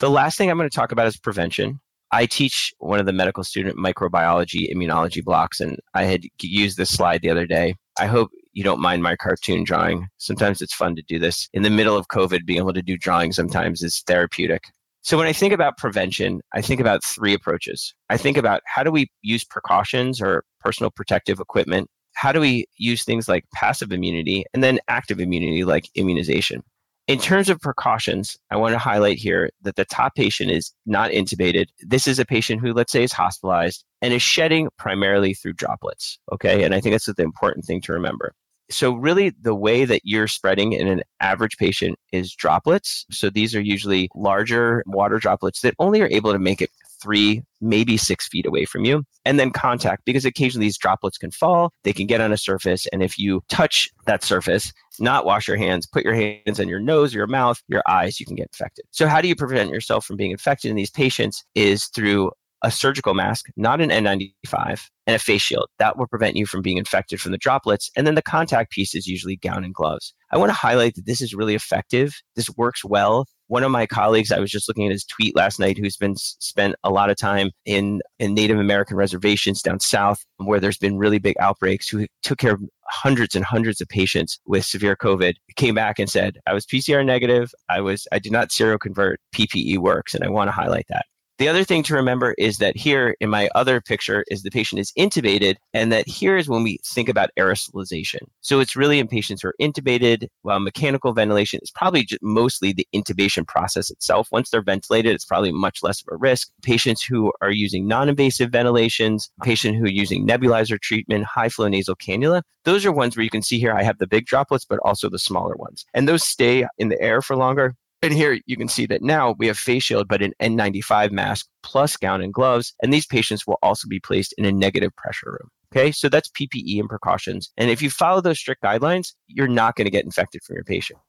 The 0.01 0.09
last 0.09 0.35
thing 0.35 0.49
I'm 0.49 0.57
going 0.57 0.67
to 0.67 0.75
talk 0.75 0.91
about 0.91 1.05
is 1.05 1.15
prevention. 1.15 1.79
I 2.11 2.25
teach 2.25 2.73
one 2.79 2.99
of 2.99 3.05
the 3.05 3.13
medical 3.13 3.43
student 3.43 3.77
microbiology 3.77 4.73
immunology 4.73 5.23
blocks, 5.23 5.59
and 5.59 5.77
I 5.93 6.05
had 6.05 6.23
used 6.41 6.77
this 6.77 6.89
slide 6.89 7.21
the 7.21 7.29
other 7.29 7.45
day. 7.45 7.75
I 7.99 8.07
hope 8.07 8.31
you 8.53 8.63
don't 8.63 8.81
mind 8.81 9.03
my 9.03 9.15
cartoon 9.15 9.63
drawing. 9.63 10.07
Sometimes 10.17 10.59
it's 10.59 10.73
fun 10.73 10.95
to 10.95 11.03
do 11.07 11.19
this. 11.19 11.47
In 11.53 11.61
the 11.61 11.69
middle 11.69 11.95
of 11.95 12.07
COVID, 12.07 12.47
being 12.47 12.57
able 12.57 12.73
to 12.73 12.81
do 12.81 12.97
drawing 12.97 13.31
sometimes 13.31 13.83
is 13.83 14.01
therapeutic. 14.07 14.63
So 15.03 15.19
when 15.19 15.27
I 15.27 15.33
think 15.33 15.53
about 15.53 15.77
prevention, 15.77 16.41
I 16.51 16.61
think 16.61 16.81
about 16.81 17.03
three 17.03 17.35
approaches. 17.35 17.93
I 18.09 18.17
think 18.17 18.37
about 18.37 18.63
how 18.65 18.81
do 18.81 18.89
we 18.89 19.07
use 19.21 19.43
precautions 19.43 20.19
or 20.19 20.43
personal 20.61 20.89
protective 20.89 21.39
equipment? 21.39 21.91
How 22.15 22.31
do 22.31 22.39
we 22.39 22.65
use 22.75 23.03
things 23.03 23.29
like 23.29 23.45
passive 23.53 23.91
immunity 23.91 24.45
and 24.55 24.63
then 24.63 24.79
active 24.87 25.19
immunity 25.19 25.63
like 25.63 25.89
immunization? 25.93 26.63
In 27.07 27.19
terms 27.19 27.49
of 27.49 27.59
precautions, 27.59 28.37
I 28.51 28.57
want 28.57 28.73
to 28.73 28.77
highlight 28.77 29.17
here 29.17 29.49
that 29.63 29.75
the 29.75 29.85
top 29.85 30.15
patient 30.15 30.51
is 30.51 30.71
not 30.85 31.11
intubated. 31.11 31.65
This 31.79 32.07
is 32.07 32.19
a 32.19 32.25
patient 32.25 32.61
who, 32.61 32.73
let's 32.73 32.91
say, 32.91 33.03
is 33.03 33.11
hospitalized 33.11 33.83
and 34.01 34.13
is 34.13 34.21
shedding 34.21 34.69
primarily 34.77 35.33
through 35.33 35.53
droplets. 35.53 36.19
Okay. 36.31 36.63
And 36.63 36.73
I 36.73 36.79
think 36.79 36.93
that's 36.93 37.05
the 37.05 37.23
important 37.23 37.65
thing 37.65 37.81
to 37.81 37.93
remember. 37.93 38.33
So, 38.69 38.93
really, 38.93 39.33
the 39.41 39.55
way 39.55 39.83
that 39.83 40.01
you're 40.05 40.29
spreading 40.29 40.71
in 40.71 40.87
an 40.87 41.01
average 41.19 41.57
patient 41.57 41.97
is 42.13 42.33
droplets. 42.33 43.05
So, 43.11 43.29
these 43.29 43.53
are 43.53 43.61
usually 43.61 44.09
larger 44.15 44.81
water 44.87 45.17
droplets 45.17 45.61
that 45.61 45.75
only 45.77 46.01
are 46.01 46.07
able 46.09 46.31
to 46.31 46.39
make 46.39 46.61
it 46.61 46.69
three, 47.01 47.43
maybe 47.59 47.97
six 47.97 48.27
feet 48.27 48.45
away 48.45 48.65
from 48.65 48.85
you. 48.85 49.03
And 49.25 49.39
then 49.39 49.51
contact, 49.51 50.03
because 50.05 50.25
occasionally 50.25 50.67
these 50.67 50.77
droplets 50.77 51.17
can 51.17 51.31
fall, 51.31 51.71
they 51.83 51.93
can 51.93 52.07
get 52.07 52.21
on 52.21 52.31
a 52.31 52.37
surface. 52.37 52.87
And 52.91 53.03
if 53.03 53.17
you 53.17 53.41
touch 53.49 53.89
that 54.05 54.23
surface, 54.23 54.71
not 54.99 55.25
wash 55.25 55.47
your 55.47 55.57
hands, 55.57 55.85
put 55.85 56.03
your 56.03 56.13
hands 56.13 56.59
on 56.59 56.67
your 56.67 56.79
nose, 56.79 57.13
your 57.13 57.27
mouth, 57.27 57.61
your 57.67 57.83
eyes, 57.87 58.19
you 58.19 58.25
can 58.25 58.35
get 58.35 58.47
infected. 58.47 58.85
So, 58.91 59.07
how 59.07 59.21
do 59.21 59.27
you 59.27 59.35
prevent 59.35 59.69
yourself 59.69 60.05
from 60.05 60.17
being 60.17 60.31
infected 60.31 60.69
in 60.69 60.77
these 60.77 60.91
patients? 60.91 61.43
Is 61.55 61.85
through 61.87 62.31
a 62.63 62.71
surgical 62.71 63.13
mask, 63.13 63.47
not 63.55 63.81
an 63.81 63.89
N95, 63.89 64.87
and 65.07 65.15
a 65.15 65.19
face 65.19 65.41
shield. 65.41 65.67
That 65.79 65.97
will 65.97 66.07
prevent 66.07 66.35
you 66.35 66.45
from 66.45 66.61
being 66.61 66.77
infected 66.77 67.19
from 67.19 67.31
the 67.31 67.37
droplets. 67.37 67.89
And 67.95 68.05
then 68.05 68.15
the 68.15 68.21
contact 68.21 68.71
piece 68.71 68.93
is 68.93 69.07
usually 69.07 69.35
gown 69.35 69.63
and 69.63 69.73
gloves. 69.73 70.13
I 70.31 70.37
want 70.37 70.49
to 70.49 70.57
highlight 70.57 70.95
that 70.95 71.05
this 71.05 71.21
is 71.21 71.33
really 71.33 71.55
effective. 71.55 72.13
This 72.35 72.49
works 72.51 72.85
well 72.85 73.25
one 73.51 73.65
of 73.65 73.71
my 73.71 73.85
colleagues, 73.85 74.31
I 74.31 74.39
was 74.39 74.49
just 74.49 74.69
looking 74.69 74.85
at 74.85 74.93
his 74.93 75.03
tweet 75.03 75.35
last 75.35 75.59
night, 75.59 75.77
who's 75.77 75.97
been 75.97 76.15
spent 76.15 76.73
a 76.85 76.89
lot 76.89 77.09
of 77.09 77.17
time 77.17 77.51
in, 77.65 78.01
in 78.17 78.33
Native 78.33 78.57
American 78.57 78.95
reservations 78.95 79.61
down 79.61 79.81
south 79.81 80.23
where 80.37 80.61
there's 80.61 80.77
been 80.77 80.97
really 80.97 81.19
big 81.19 81.35
outbreaks, 81.37 81.89
who 81.89 82.07
took 82.23 82.37
care 82.37 82.53
of 82.53 82.61
hundreds 82.87 83.35
and 83.35 83.43
hundreds 83.43 83.81
of 83.81 83.89
patients 83.89 84.39
with 84.45 84.63
severe 84.63 84.95
COVID, 84.95 85.33
came 85.57 85.75
back 85.75 85.99
and 85.99 86.09
said, 86.09 86.37
I 86.47 86.53
was 86.53 86.65
PCR 86.65 87.05
negative. 87.05 87.51
I 87.67 87.81
was, 87.81 88.07
I 88.13 88.19
did 88.19 88.31
not 88.31 88.51
seroconvert. 88.51 89.17
PPE 89.35 89.79
works. 89.79 90.15
And 90.15 90.23
I 90.23 90.29
want 90.29 90.47
to 90.47 90.53
highlight 90.53 90.85
that. 90.87 91.05
The 91.41 91.47
other 91.47 91.63
thing 91.63 91.81
to 91.83 91.95
remember 91.95 92.35
is 92.37 92.59
that 92.59 92.77
here 92.77 93.15
in 93.19 93.31
my 93.31 93.49
other 93.55 93.81
picture 93.81 94.23
is 94.27 94.43
the 94.43 94.51
patient 94.51 94.79
is 94.79 94.91
intubated, 94.95 95.55
and 95.73 95.91
that 95.91 96.07
here 96.07 96.37
is 96.37 96.47
when 96.47 96.61
we 96.61 96.77
think 96.85 97.09
about 97.09 97.31
aerosolization. 97.35 98.19
So 98.41 98.59
it's 98.59 98.75
really 98.75 98.99
in 98.99 99.07
patients 99.07 99.41
who 99.41 99.47
are 99.47 99.55
intubated, 99.59 100.27
while 100.43 100.59
mechanical 100.59 101.13
ventilation 101.13 101.59
is 101.63 101.71
probably 101.71 102.07
mostly 102.21 102.73
the 102.73 102.87
intubation 102.93 103.47
process 103.47 103.89
itself. 103.89 104.27
Once 104.31 104.51
they're 104.51 104.61
ventilated, 104.61 105.15
it's 105.15 105.25
probably 105.25 105.51
much 105.51 105.81
less 105.81 106.03
of 106.03 106.09
a 106.13 106.17
risk. 106.17 106.51
Patients 106.61 107.01
who 107.03 107.33
are 107.41 107.49
using 107.49 107.87
non-invasive 107.87 108.51
ventilations, 108.51 109.31
patient 109.41 109.75
who 109.75 109.85
are 109.85 109.89
using 109.89 110.27
nebulizer 110.27 110.79
treatment, 110.79 111.25
high 111.25 111.49
flow 111.49 111.67
nasal 111.67 111.95
cannula, 111.95 112.43
those 112.65 112.85
are 112.85 112.91
ones 112.91 113.17
where 113.17 113.23
you 113.23 113.31
can 113.31 113.41
see 113.41 113.57
here 113.57 113.73
I 113.73 113.81
have 113.81 113.97
the 113.97 114.05
big 114.05 114.27
droplets, 114.27 114.65
but 114.65 114.77
also 114.85 115.09
the 115.09 115.17
smaller 115.17 115.55
ones. 115.55 115.85
And 115.95 116.07
those 116.07 116.23
stay 116.23 116.67
in 116.77 116.89
the 116.89 117.01
air 117.01 117.23
for 117.23 117.35
longer. 117.35 117.73
And 118.01 118.13
here 118.13 118.39
you 118.45 118.57
can 118.57 118.67
see 118.67 118.85
that 118.87 119.03
now 119.03 119.35
we 119.37 119.47
have 119.47 119.57
face 119.57 119.83
shield, 119.83 120.07
but 120.07 120.21
an 120.21 120.33
N95 120.41 121.11
mask 121.11 121.47
plus 121.61 121.97
gown 121.97 122.21
and 122.21 122.33
gloves. 122.33 122.73
And 122.81 122.91
these 122.91 123.05
patients 123.05 123.45
will 123.45 123.59
also 123.61 123.87
be 123.87 123.99
placed 123.99 124.33
in 124.37 124.45
a 124.45 124.51
negative 124.51 124.95
pressure 124.95 125.31
room. 125.31 125.49
Okay, 125.73 125.91
so 125.91 126.09
that's 126.09 126.29
PPE 126.29 126.79
and 126.79 126.89
precautions. 126.89 127.51
And 127.57 127.69
if 127.69 127.81
you 127.81 127.89
follow 127.89 128.19
those 128.19 128.39
strict 128.39 128.63
guidelines, 128.63 129.13
you're 129.27 129.47
not 129.47 129.75
going 129.75 129.85
to 129.85 129.91
get 129.91 130.03
infected 130.03 130.41
from 130.43 130.55
your 130.55 130.65
patient. 130.65 130.99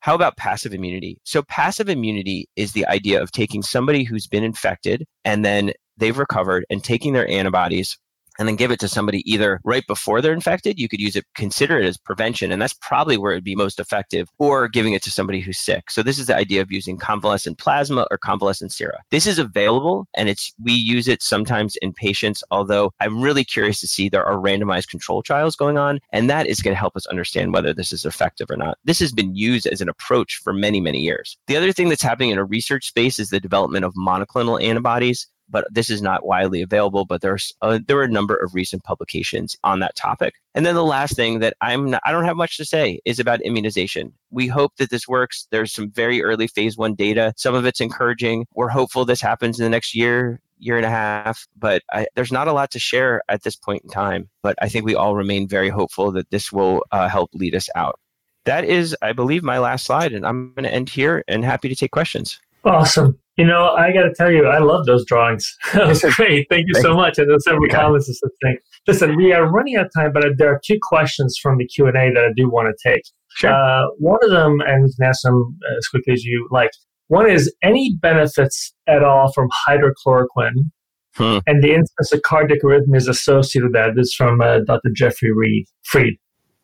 How 0.00 0.14
about 0.14 0.36
passive 0.36 0.74
immunity? 0.74 1.18
So, 1.24 1.42
passive 1.42 1.88
immunity 1.88 2.48
is 2.56 2.72
the 2.72 2.86
idea 2.86 3.22
of 3.22 3.30
taking 3.30 3.62
somebody 3.62 4.04
who's 4.04 4.26
been 4.26 4.44
infected 4.44 5.04
and 5.24 5.44
then 5.44 5.72
they've 5.96 6.18
recovered 6.18 6.64
and 6.70 6.82
taking 6.82 7.12
their 7.12 7.28
antibodies 7.28 7.98
and 8.38 8.48
then 8.48 8.56
give 8.56 8.70
it 8.70 8.80
to 8.80 8.88
somebody 8.88 9.22
either 9.30 9.60
right 9.64 9.86
before 9.86 10.20
they're 10.20 10.32
infected. 10.32 10.78
You 10.78 10.88
could 10.88 11.00
use 11.00 11.16
it, 11.16 11.24
consider 11.34 11.78
it 11.78 11.86
as 11.86 11.96
prevention, 11.96 12.52
and 12.52 12.60
that's 12.60 12.74
probably 12.74 13.16
where 13.16 13.32
it'd 13.32 13.44
be 13.44 13.54
most 13.54 13.78
effective, 13.78 14.28
or 14.38 14.68
giving 14.68 14.92
it 14.92 15.02
to 15.02 15.10
somebody 15.10 15.40
who's 15.40 15.58
sick. 15.58 15.90
So 15.90 16.02
this 16.02 16.18
is 16.18 16.26
the 16.26 16.36
idea 16.36 16.62
of 16.62 16.72
using 16.72 16.96
convalescent 16.96 17.58
plasma 17.58 18.06
or 18.10 18.18
convalescent 18.18 18.72
sera. 18.72 19.00
This 19.10 19.26
is 19.26 19.38
available, 19.38 20.06
and 20.14 20.28
it's 20.28 20.52
we 20.62 20.72
use 20.72 21.08
it 21.08 21.22
sometimes 21.22 21.76
in 21.82 21.92
patients. 21.92 22.42
Although 22.50 22.92
I'm 23.00 23.20
really 23.20 23.44
curious 23.44 23.80
to 23.80 23.88
see 23.88 24.08
there 24.08 24.26
are 24.26 24.36
randomized 24.36 24.88
control 24.88 25.22
trials 25.22 25.56
going 25.56 25.78
on, 25.78 26.00
and 26.12 26.28
that 26.30 26.46
is 26.46 26.62
going 26.62 26.74
to 26.74 26.78
help 26.78 26.96
us 26.96 27.06
understand 27.06 27.52
whether 27.52 27.74
this 27.74 27.92
is 27.92 28.04
effective 28.04 28.50
or 28.50 28.56
not. 28.56 28.78
This 28.84 29.00
has 29.00 29.12
been 29.12 29.34
used 29.34 29.66
as 29.66 29.80
an 29.80 29.88
approach 29.88 30.40
for 30.42 30.52
many, 30.52 30.80
many 30.80 30.98
years. 30.98 31.36
The 31.46 31.56
other 31.56 31.72
thing 31.72 31.88
that's 31.88 32.02
happening 32.02 32.30
in 32.30 32.38
a 32.38 32.44
research 32.44 32.88
space 32.88 33.18
is 33.18 33.30
the 33.30 33.40
development 33.40 33.84
of 33.84 33.94
monoclonal 33.94 34.62
antibodies 34.62 35.26
but 35.52 35.66
this 35.70 35.90
is 35.90 36.02
not 36.02 36.26
widely 36.26 36.62
available. 36.62 37.04
But 37.04 37.20
there's 37.20 37.54
a, 37.62 37.78
there 37.78 37.98
are 37.98 38.02
a 38.02 38.08
number 38.08 38.34
of 38.34 38.54
recent 38.54 38.82
publications 38.82 39.56
on 39.62 39.78
that 39.78 39.94
topic. 39.94 40.34
And 40.54 40.66
then 40.66 40.74
the 40.74 40.84
last 40.84 41.14
thing 41.14 41.38
that 41.38 41.54
I'm 41.60 41.90
not, 41.90 42.02
I 42.04 42.10
don't 42.10 42.24
have 42.24 42.36
much 42.36 42.56
to 42.56 42.64
say 42.64 42.98
is 43.04 43.20
about 43.20 43.40
immunization. 43.42 44.12
We 44.30 44.48
hope 44.48 44.76
that 44.78 44.90
this 44.90 45.06
works. 45.06 45.46
There's 45.50 45.72
some 45.72 45.90
very 45.90 46.22
early 46.22 46.48
phase 46.48 46.76
one 46.76 46.94
data. 46.94 47.32
Some 47.36 47.54
of 47.54 47.64
it's 47.66 47.80
encouraging. 47.80 48.46
We're 48.54 48.68
hopeful 48.68 49.04
this 49.04 49.20
happens 49.20 49.60
in 49.60 49.64
the 49.64 49.70
next 49.70 49.94
year, 49.94 50.40
year 50.58 50.76
and 50.76 50.86
a 50.86 50.90
half, 50.90 51.46
but 51.56 51.82
I, 51.92 52.06
there's 52.14 52.32
not 52.32 52.48
a 52.48 52.52
lot 52.52 52.70
to 52.72 52.78
share 52.78 53.22
at 53.28 53.42
this 53.42 53.56
point 53.56 53.82
in 53.84 53.90
time. 53.90 54.28
But 54.42 54.56
I 54.60 54.68
think 54.68 54.84
we 54.84 54.94
all 54.94 55.14
remain 55.14 55.46
very 55.46 55.68
hopeful 55.68 56.12
that 56.12 56.30
this 56.30 56.50
will 56.52 56.82
uh, 56.92 57.08
help 57.08 57.30
lead 57.34 57.54
us 57.54 57.68
out. 57.74 57.98
That 58.44 58.64
is, 58.64 58.96
I 59.02 59.12
believe, 59.12 59.44
my 59.44 59.58
last 59.58 59.86
slide, 59.86 60.12
and 60.12 60.26
I'm 60.26 60.52
going 60.54 60.64
to 60.64 60.72
end 60.72 60.88
here 60.88 61.22
and 61.28 61.44
happy 61.44 61.68
to 61.68 61.76
take 61.76 61.92
questions. 61.92 62.40
Awesome. 62.64 63.18
You 63.36 63.46
know, 63.46 63.70
I 63.70 63.92
got 63.92 64.02
to 64.02 64.12
tell 64.14 64.30
you, 64.30 64.46
I 64.46 64.58
love 64.58 64.84
those 64.84 65.06
drawings. 65.06 65.56
that 65.72 65.86
was 65.86 66.02
great. 66.16 66.46
Thank 66.50 66.66
you 66.68 66.80
so 66.82 66.94
much. 66.94 67.18
And 67.18 67.30
there's 67.30 67.44
several 67.44 67.66
yeah. 67.66 67.80
comments 67.80 68.06
and 68.08 68.16
such 68.16 68.30
thing. 68.42 68.58
Listen, 68.86 69.16
we 69.16 69.32
are 69.32 69.50
running 69.50 69.76
out 69.76 69.86
of 69.86 69.92
time, 69.96 70.12
but 70.12 70.24
there 70.36 70.52
are 70.52 70.60
two 70.64 70.78
questions 70.82 71.38
from 71.42 71.56
the 71.56 71.66
Q 71.66 71.86
and 71.86 71.96
A 71.96 72.12
that 72.12 72.24
I 72.24 72.32
do 72.36 72.50
want 72.50 72.68
to 72.68 72.90
take. 72.90 73.02
Sure. 73.34 73.52
Uh, 73.52 73.86
one 73.98 74.18
of 74.22 74.30
them, 74.30 74.60
and 74.66 74.84
we 74.84 74.92
can 74.92 75.06
ask 75.06 75.22
them 75.22 75.58
as 75.78 75.88
quickly 75.88 76.12
as 76.12 76.24
you 76.24 76.46
like. 76.50 76.70
One 77.08 77.30
is 77.30 77.54
any 77.62 77.96
benefits 78.00 78.74
at 78.86 79.02
all 79.02 79.32
from 79.32 79.48
hydroxychloroquine, 79.66 80.70
hmm. 81.14 81.38
and 81.46 81.62
the 81.62 81.74
instance 81.74 82.12
of 82.12 82.22
cardiac 82.22 82.60
arrhythmias 82.62 83.08
associated 83.08 83.68
with 83.68 83.74
that. 83.74 83.94
This 83.96 84.08
is 84.08 84.14
from 84.14 84.40
uh, 84.40 84.60
Dr. 84.60 84.90
Jeffrey 84.94 85.32
Reed 85.32 85.66
Fried. 85.84 86.14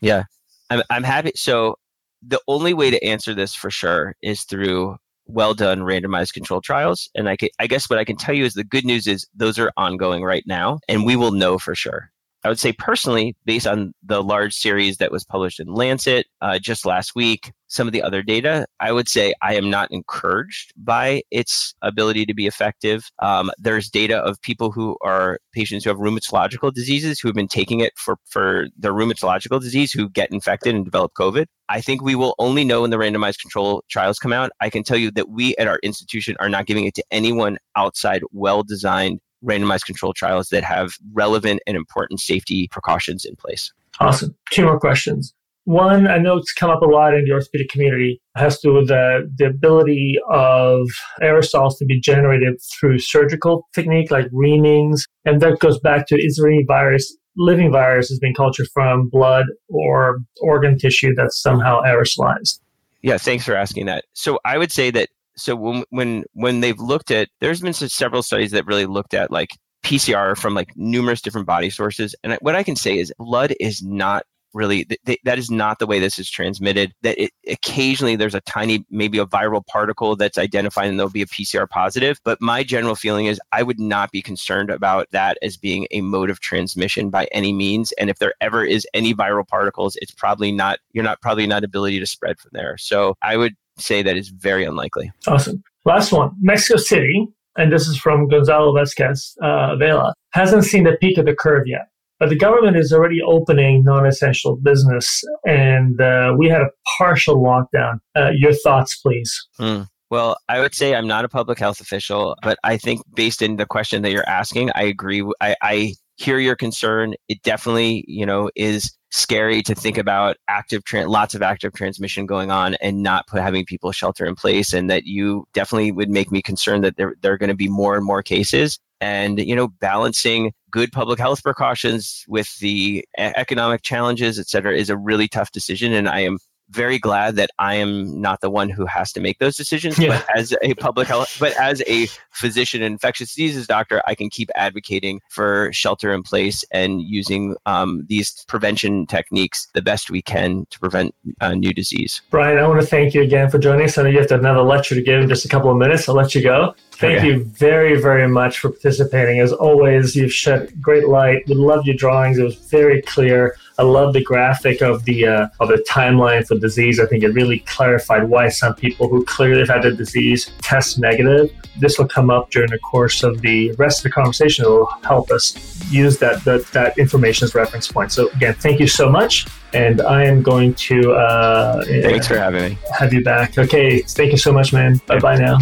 Yeah, 0.00 0.24
I'm 0.70 0.82
I'm 0.90 1.04
happy. 1.04 1.32
So 1.34 1.76
the 2.22 2.40
only 2.48 2.74
way 2.74 2.90
to 2.90 3.02
answer 3.04 3.34
this 3.34 3.54
for 3.54 3.70
sure 3.70 4.16
is 4.22 4.42
through 4.42 4.96
well 5.28 5.54
done 5.54 5.80
randomized 5.80 6.32
control 6.32 6.60
trials. 6.60 7.08
And 7.14 7.28
I, 7.28 7.36
can, 7.36 7.50
I 7.58 7.66
guess 7.66 7.88
what 7.88 7.98
I 7.98 8.04
can 8.04 8.16
tell 8.16 8.34
you 8.34 8.44
is 8.44 8.54
the 8.54 8.64
good 8.64 8.84
news 8.84 9.06
is 9.06 9.26
those 9.34 9.58
are 9.58 9.72
ongoing 9.76 10.24
right 10.24 10.44
now, 10.46 10.80
and 10.88 11.04
we 11.04 11.16
will 11.16 11.32
know 11.32 11.58
for 11.58 11.74
sure. 11.74 12.10
I 12.44 12.48
would 12.48 12.60
say 12.60 12.72
personally, 12.72 13.36
based 13.44 13.66
on 13.66 13.92
the 14.04 14.22
large 14.22 14.54
series 14.54 14.98
that 14.98 15.10
was 15.10 15.24
published 15.24 15.58
in 15.58 15.74
Lancet 15.74 16.26
uh, 16.40 16.58
just 16.58 16.86
last 16.86 17.14
week, 17.16 17.52
some 17.66 17.86
of 17.86 17.92
the 17.92 18.02
other 18.02 18.22
data, 18.22 18.66
I 18.80 18.92
would 18.92 19.08
say 19.08 19.34
I 19.42 19.54
am 19.54 19.68
not 19.68 19.90
encouraged 19.90 20.72
by 20.76 21.22
its 21.30 21.74
ability 21.82 22.26
to 22.26 22.34
be 22.34 22.46
effective. 22.46 23.10
Um, 23.18 23.50
there's 23.58 23.90
data 23.90 24.18
of 24.18 24.40
people 24.40 24.70
who 24.70 24.96
are 25.02 25.40
patients 25.52 25.84
who 25.84 25.90
have 25.90 25.98
rheumatological 25.98 26.72
diseases 26.72 27.18
who 27.18 27.28
have 27.28 27.34
been 27.34 27.48
taking 27.48 27.80
it 27.80 27.92
for, 27.96 28.16
for 28.24 28.68
their 28.78 28.92
rheumatological 28.92 29.60
disease 29.60 29.92
who 29.92 30.08
get 30.08 30.30
infected 30.30 30.74
and 30.74 30.84
develop 30.84 31.12
COVID. 31.14 31.46
I 31.68 31.80
think 31.80 32.02
we 32.02 32.14
will 32.14 32.34
only 32.38 32.64
know 32.64 32.82
when 32.82 32.90
the 32.90 32.96
randomized 32.96 33.40
control 33.40 33.84
trials 33.90 34.18
come 34.18 34.32
out. 34.32 34.50
I 34.60 34.70
can 34.70 34.84
tell 34.84 34.96
you 34.96 35.10
that 35.10 35.28
we 35.28 35.54
at 35.56 35.66
our 35.66 35.80
institution 35.82 36.36
are 36.40 36.48
not 36.48 36.66
giving 36.66 36.86
it 36.86 36.94
to 36.94 37.04
anyone 37.10 37.58
outside 37.76 38.22
well 38.32 38.62
designed 38.62 39.20
randomized 39.44 39.84
control 39.84 40.12
trials 40.12 40.48
that 40.48 40.64
have 40.64 40.92
relevant 41.12 41.60
and 41.66 41.76
important 41.76 42.20
safety 42.20 42.68
precautions 42.70 43.24
in 43.24 43.36
place. 43.36 43.72
Awesome. 44.00 44.34
Two 44.50 44.64
more 44.64 44.78
questions. 44.78 45.34
One, 45.64 46.06
I 46.06 46.16
know 46.16 46.38
it's 46.38 46.54
come 46.54 46.70
up 46.70 46.80
a 46.80 46.86
lot 46.86 47.12
in 47.12 47.26
the 47.26 47.32
orthopedic 47.32 47.68
community, 47.68 48.22
it 48.36 48.40
has 48.40 48.58
to 48.60 48.68
do 48.68 48.74
with 48.74 48.88
the, 48.88 49.30
the 49.36 49.44
ability 49.44 50.18
of 50.30 50.88
aerosols 51.22 51.76
to 51.78 51.84
be 51.84 52.00
generated 52.00 52.58
through 52.72 53.00
surgical 53.00 53.68
technique 53.74 54.10
like 54.10 54.30
reamings. 54.30 55.02
And 55.26 55.42
that 55.42 55.58
goes 55.58 55.78
back 55.78 56.06
to 56.06 56.14
is 56.14 56.36
there 56.36 56.50
any 56.50 56.64
virus, 56.66 57.14
living 57.36 57.70
virus 57.70 58.08
has 58.08 58.18
been 58.18 58.32
cultured 58.32 58.68
from 58.72 59.10
blood 59.10 59.44
or 59.68 60.20
organ 60.40 60.78
tissue 60.78 61.14
that's 61.14 61.38
somehow 61.38 61.82
aerosolized? 61.82 62.60
Yeah, 63.02 63.18
thanks 63.18 63.44
for 63.44 63.54
asking 63.54 63.86
that. 63.86 64.06
So 64.14 64.38
I 64.46 64.56
would 64.56 64.72
say 64.72 64.90
that 64.92 65.10
so 65.38 65.56
when 65.56 65.84
when 65.90 66.24
when 66.34 66.60
they've 66.60 66.80
looked 66.80 67.10
at 67.10 67.28
there's 67.40 67.60
been 67.60 67.72
several 67.72 68.22
studies 68.22 68.50
that 68.50 68.66
really 68.66 68.86
looked 68.86 69.14
at 69.14 69.30
like 69.30 69.50
PCR 69.84 70.36
from 70.36 70.54
like 70.54 70.70
numerous 70.76 71.20
different 71.20 71.46
body 71.46 71.70
sources 71.70 72.14
and 72.22 72.36
what 72.40 72.54
I 72.54 72.62
can 72.62 72.76
say 72.76 72.98
is 72.98 73.12
blood 73.18 73.54
is 73.60 73.82
not 73.82 74.24
really 74.54 74.84
th- 74.84 75.00
th- 75.06 75.20
that 75.24 75.38
is 75.38 75.50
not 75.50 75.78
the 75.78 75.86
way 75.86 75.98
this 75.98 76.18
is 76.18 76.30
transmitted 76.30 76.92
that 77.02 77.20
it, 77.22 77.30
occasionally 77.48 78.16
there's 78.16 78.34
a 78.34 78.40
tiny 78.42 78.84
maybe 78.90 79.18
a 79.18 79.26
viral 79.26 79.64
particle 79.66 80.16
that's 80.16 80.38
identified 80.38 80.88
and 80.88 80.98
there'll 80.98 81.10
be 81.10 81.22
a 81.22 81.26
pcr 81.26 81.68
positive 81.68 82.18
but 82.24 82.40
my 82.40 82.62
general 82.62 82.94
feeling 82.94 83.26
is 83.26 83.40
i 83.52 83.62
would 83.62 83.78
not 83.78 84.10
be 84.10 84.22
concerned 84.22 84.70
about 84.70 85.06
that 85.10 85.38
as 85.42 85.56
being 85.56 85.86
a 85.90 86.00
mode 86.00 86.30
of 86.30 86.40
transmission 86.40 87.10
by 87.10 87.28
any 87.32 87.52
means 87.52 87.92
and 87.92 88.08
if 88.10 88.18
there 88.18 88.34
ever 88.40 88.64
is 88.64 88.86
any 88.94 89.14
viral 89.14 89.46
particles 89.46 89.96
it's 90.00 90.12
probably 90.12 90.50
not 90.50 90.78
you're 90.92 91.04
not 91.04 91.20
probably 91.20 91.46
not 91.46 91.64
ability 91.64 91.98
to 92.00 92.06
spread 92.06 92.38
from 92.38 92.50
there. 92.52 92.76
So 92.78 93.14
i 93.22 93.36
would 93.36 93.54
say 93.78 94.02
that 94.02 94.16
is 94.16 94.28
very 94.28 94.64
unlikely. 94.64 95.10
Awesome. 95.26 95.62
Last 95.84 96.12
one 96.12 96.30
Mexico 96.40 96.78
City, 96.78 97.26
and 97.56 97.72
this 97.72 97.86
is 97.88 97.96
from 97.96 98.28
Gonzalo 98.28 98.74
Vasquez 98.74 99.36
uh, 99.42 99.76
Vela, 99.76 100.14
hasn't 100.32 100.64
seen 100.64 100.84
the 100.84 100.96
peak 101.00 101.18
of 101.18 101.26
the 101.26 101.34
curve 101.34 101.66
yet. 101.66 101.88
But 102.20 102.30
the 102.30 102.36
government 102.36 102.76
is 102.76 102.92
already 102.92 103.22
opening 103.22 103.84
non 103.84 104.04
essential 104.04 104.56
business, 104.56 105.22
and 105.46 106.00
uh, 106.00 106.34
we 106.36 106.48
had 106.48 106.62
a 106.62 106.70
partial 106.98 107.36
lockdown. 107.36 108.00
Uh, 108.16 108.30
your 108.36 108.52
thoughts, 108.52 108.96
please. 108.96 109.46
Mm. 109.60 109.86
Well, 110.10 110.36
I 110.48 110.60
would 110.60 110.74
say 110.74 110.94
I'm 110.94 111.06
not 111.06 111.24
a 111.24 111.28
public 111.28 111.58
health 111.58 111.80
official, 111.80 112.36
but 112.42 112.58
I 112.64 112.76
think 112.76 113.02
based 113.14 113.42
in 113.42 113.56
the 113.56 113.66
question 113.66 114.02
that 114.02 114.10
you're 114.10 114.28
asking, 114.28 114.70
I 114.74 114.82
agree. 114.84 115.22
I, 115.40 115.54
I 115.62 115.94
hear 116.18 116.38
your 116.38 116.56
concern. 116.56 117.14
It 117.28 117.42
definitely, 117.42 118.04
you 118.06 118.26
know, 118.26 118.50
is 118.56 118.92
scary 119.10 119.62
to 119.62 119.74
think 119.74 119.96
about 119.96 120.36
active 120.48 120.84
tra- 120.84 121.08
lots 121.08 121.34
of 121.34 121.42
active 121.42 121.72
transmission 121.72 122.26
going 122.26 122.50
on 122.50 122.74
and 122.82 123.02
not 123.02 123.26
put, 123.26 123.40
having 123.40 123.64
people 123.64 123.90
shelter 123.92 124.26
in 124.26 124.34
place 124.34 124.74
and 124.74 124.90
that 124.90 125.04
you 125.04 125.46
definitely 125.54 125.90
would 125.92 126.10
make 126.10 126.30
me 126.30 126.42
concerned 126.42 126.84
that 126.84 126.96
there, 126.96 127.14
there 127.22 127.32
are 127.32 127.38
going 127.38 127.48
to 127.48 127.54
be 127.54 127.68
more 127.68 127.96
and 127.96 128.04
more 128.04 128.22
cases 128.22 128.78
and 129.00 129.38
you 129.38 129.54
know 129.54 129.68
balancing 129.68 130.52
good 130.70 130.90
public 130.92 131.18
health 131.18 131.42
precautions 131.42 132.24
with 132.28 132.58
the 132.58 133.04
economic 133.16 133.82
challenges 133.82 134.38
et 134.38 134.48
cetera 134.48 134.76
is 134.76 134.90
a 134.90 134.96
really 134.96 135.28
tough 135.28 135.52
decision 135.52 135.92
and 135.92 136.08
i 136.08 136.18
am 136.18 136.36
very 136.70 136.98
glad 136.98 137.36
that 137.36 137.50
I 137.58 137.74
am 137.74 138.20
not 138.20 138.40
the 138.40 138.50
one 138.50 138.68
who 138.68 138.86
has 138.86 139.12
to 139.12 139.20
make 139.20 139.38
those 139.38 139.56
decisions. 139.56 139.98
Yeah. 139.98 140.08
But 140.08 140.36
as 140.36 140.54
a 140.62 140.74
public 140.74 141.08
health, 141.08 141.36
but 141.40 141.56
as 141.58 141.82
a 141.86 142.06
physician 142.32 142.82
and 142.82 142.92
infectious 142.92 143.30
diseases 143.34 143.66
doctor, 143.66 144.02
I 144.06 144.14
can 144.14 144.30
keep 144.30 144.50
advocating 144.54 145.20
for 145.28 145.72
shelter 145.72 146.12
in 146.12 146.22
place 146.22 146.64
and 146.70 147.02
using 147.02 147.56
um, 147.66 148.04
these 148.08 148.44
prevention 148.48 149.06
techniques 149.06 149.68
the 149.74 149.82
best 149.82 150.10
we 150.10 150.22
can 150.22 150.66
to 150.70 150.78
prevent 150.78 151.14
uh, 151.40 151.54
new 151.54 151.72
disease. 151.72 152.20
Brian, 152.30 152.58
I 152.58 152.66
want 152.66 152.80
to 152.80 152.86
thank 152.86 153.14
you 153.14 153.22
again 153.22 153.50
for 153.50 153.58
joining 153.58 153.86
us. 153.86 153.98
I 153.98 154.02
know 154.02 154.08
you 154.08 154.18
have 154.18 154.28
to 154.28 154.34
have 154.34 154.40
another 154.40 154.62
lecture 154.62 154.94
to 154.94 155.02
give 155.02 155.20
in 155.20 155.28
just 155.28 155.44
a 155.44 155.48
couple 155.48 155.70
of 155.70 155.76
minutes. 155.76 156.08
I'll 156.08 156.14
let 156.14 156.34
you 156.34 156.42
go. 156.42 156.74
Thank 156.92 157.18
okay. 157.18 157.26
you 157.28 157.44
very, 157.44 158.00
very 158.00 158.28
much 158.28 158.58
for 158.58 158.70
participating. 158.70 159.40
As 159.40 159.52
always, 159.52 160.16
you've 160.16 160.32
shed 160.32 160.72
great 160.80 161.08
light. 161.08 161.44
We 161.46 161.54
love 161.54 161.86
your 161.86 161.94
drawings. 161.96 162.38
It 162.38 162.42
was 162.42 162.56
very 162.56 163.02
clear. 163.02 163.56
I 163.78 163.84
love 163.84 164.12
the 164.12 164.22
graphic 164.22 164.82
of 164.82 165.04
the 165.04 165.26
uh, 165.26 165.48
of 165.60 165.68
the 165.68 165.84
timeline 165.88 166.46
for 166.46 166.58
disease. 166.58 166.98
I 166.98 167.06
think 167.06 167.22
it 167.22 167.28
really 167.28 167.60
clarified 167.60 168.28
why 168.28 168.48
some 168.48 168.74
people 168.74 169.08
who 169.08 169.24
clearly 169.24 169.60
have 169.60 169.68
had 169.68 169.82
the 169.82 169.92
disease 169.92 170.50
test 170.62 170.98
negative. 170.98 171.50
This 171.78 171.96
will 171.96 172.08
come 172.08 172.28
up 172.28 172.50
during 172.50 172.70
the 172.70 172.78
course 172.80 173.22
of 173.22 173.40
the 173.40 173.72
rest 173.78 174.00
of 174.00 174.04
the 174.04 174.10
conversation. 174.10 174.64
It 174.64 174.68
will 174.68 174.86
help 175.04 175.30
us 175.30 175.54
use 175.90 176.18
that 176.18 176.44
that, 176.44 176.66
that 176.72 176.98
information 176.98 177.44
as 177.44 177.54
reference 177.54 177.90
point. 177.90 178.10
So 178.10 178.28
again, 178.30 178.54
thank 178.54 178.80
you 178.80 178.88
so 178.88 179.08
much. 179.08 179.46
And 179.72 180.00
I 180.00 180.24
am 180.24 180.42
going 180.42 180.74
to 180.74 181.12
uh, 181.12 181.84
thanks 181.84 182.26
for 182.26 182.36
having 182.36 182.70
me. 182.70 182.78
Have 182.98 183.12
you 183.12 183.22
back. 183.22 183.58
Okay, 183.58 184.00
thank 184.00 184.32
you 184.32 184.38
so 184.38 184.52
much, 184.52 184.72
man. 184.72 185.00
Bye 185.06 185.20
bye 185.20 185.36
now. 185.36 185.58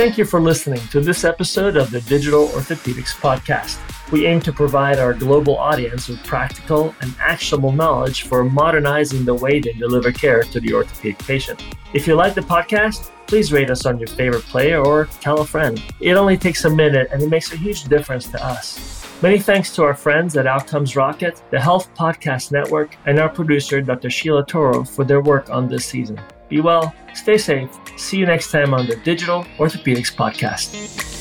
Thank 0.00 0.16
you 0.16 0.24
for 0.24 0.40
listening 0.40 0.80
to 0.92 1.00
this 1.02 1.24
episode 1.24 1.76
of 1.76 1.90
the 1.90 2.00
Digital 2.00 2.48
Orthopedics 2.48 3.14
Podcast. 3.20 3.78
We 4.10 4.24
aim 4.24 4.40
to 4.40 4.50
provide 4.50 4.98
our 4.98 5.12
global 5.12 5.58
audience 5.58 6.08
with 6.08 6.24
practical 6.24 6.94
and 7.02 7.14
actionable 7.20 7.70
knowledge 7.70 8.22
for 8.22 8.42
modernizing 8.42 9.26
the 9.26 9.34
way 9.34 9.60
they 9.60 9.74
deliver 9.74 10.10
care 10.10 10.42
to 10.42 10.58
the 10.58 10.72
orthopedic 10.72 11.18
patient. 11.18 11.62
If 11.92 12.06
you 12.06 12.14
like 12.14 12.32
the 12.32 12.40
podcast, 12.40 13.10
please 13.26 13.52
rate 13.52 13.68
us 13.68 13.84
on 13.84 13.98
your 13.98 14.08
favorite 14.08 14.44
player 14.44 14.82
or 14.82 15.04
tell 15.20 15.42
a 15.42 15.46
friend. 15.46 15.78
It 16.00 16.14
only 16.14 16.38
takes 16.38 16.64
a 16.64 16.70
minute 16.70 17.10
and 17.12 17.22
it 17.22 17.28
makes 17.28 17.52
a 17.52 17.58
huge 17.58 17.84
difference 17.84 18.26
to 18.28 18.42
us. 18.42 19.06
Many 19.20 19.38
thanks 19.38 19.74
to 19.74 19.82
our 19.82 19.94
friends 19.94 20.34
at 20.38 20.46
Outcomes 20.46 20.96
Rocket, 20.96 21.42
the 21.50 21.60
Health 21.60 21.94
Podcast 21.94 22.52
Network, 22.52 22.96
and 23.04 23.20
our 23.20 23.28
producer, 23.28 23.82
Dr. 23.82 24.08
Sheila 24.08 24.46
Toro, 24.46 24.82
for 24.82 25.04
their 25.04 25.20
work 25.20 25.50
on 25.50 25.68
this 25.68 25.84
season. 25.84 26.18
Be 26.50 26.60
well, 26.60 26.92
stay 27.14 27.38
safe. 27.38 27.70
See 27.96 28.18
you 28.18 28.26
next 28.26 28.50
time 28.50 28.74
on 28.74 28.86
the 28.86 28.96
Digital 28.96 29.44
Orthopedics 29.58 30.12
Podcast. 30.12 31.19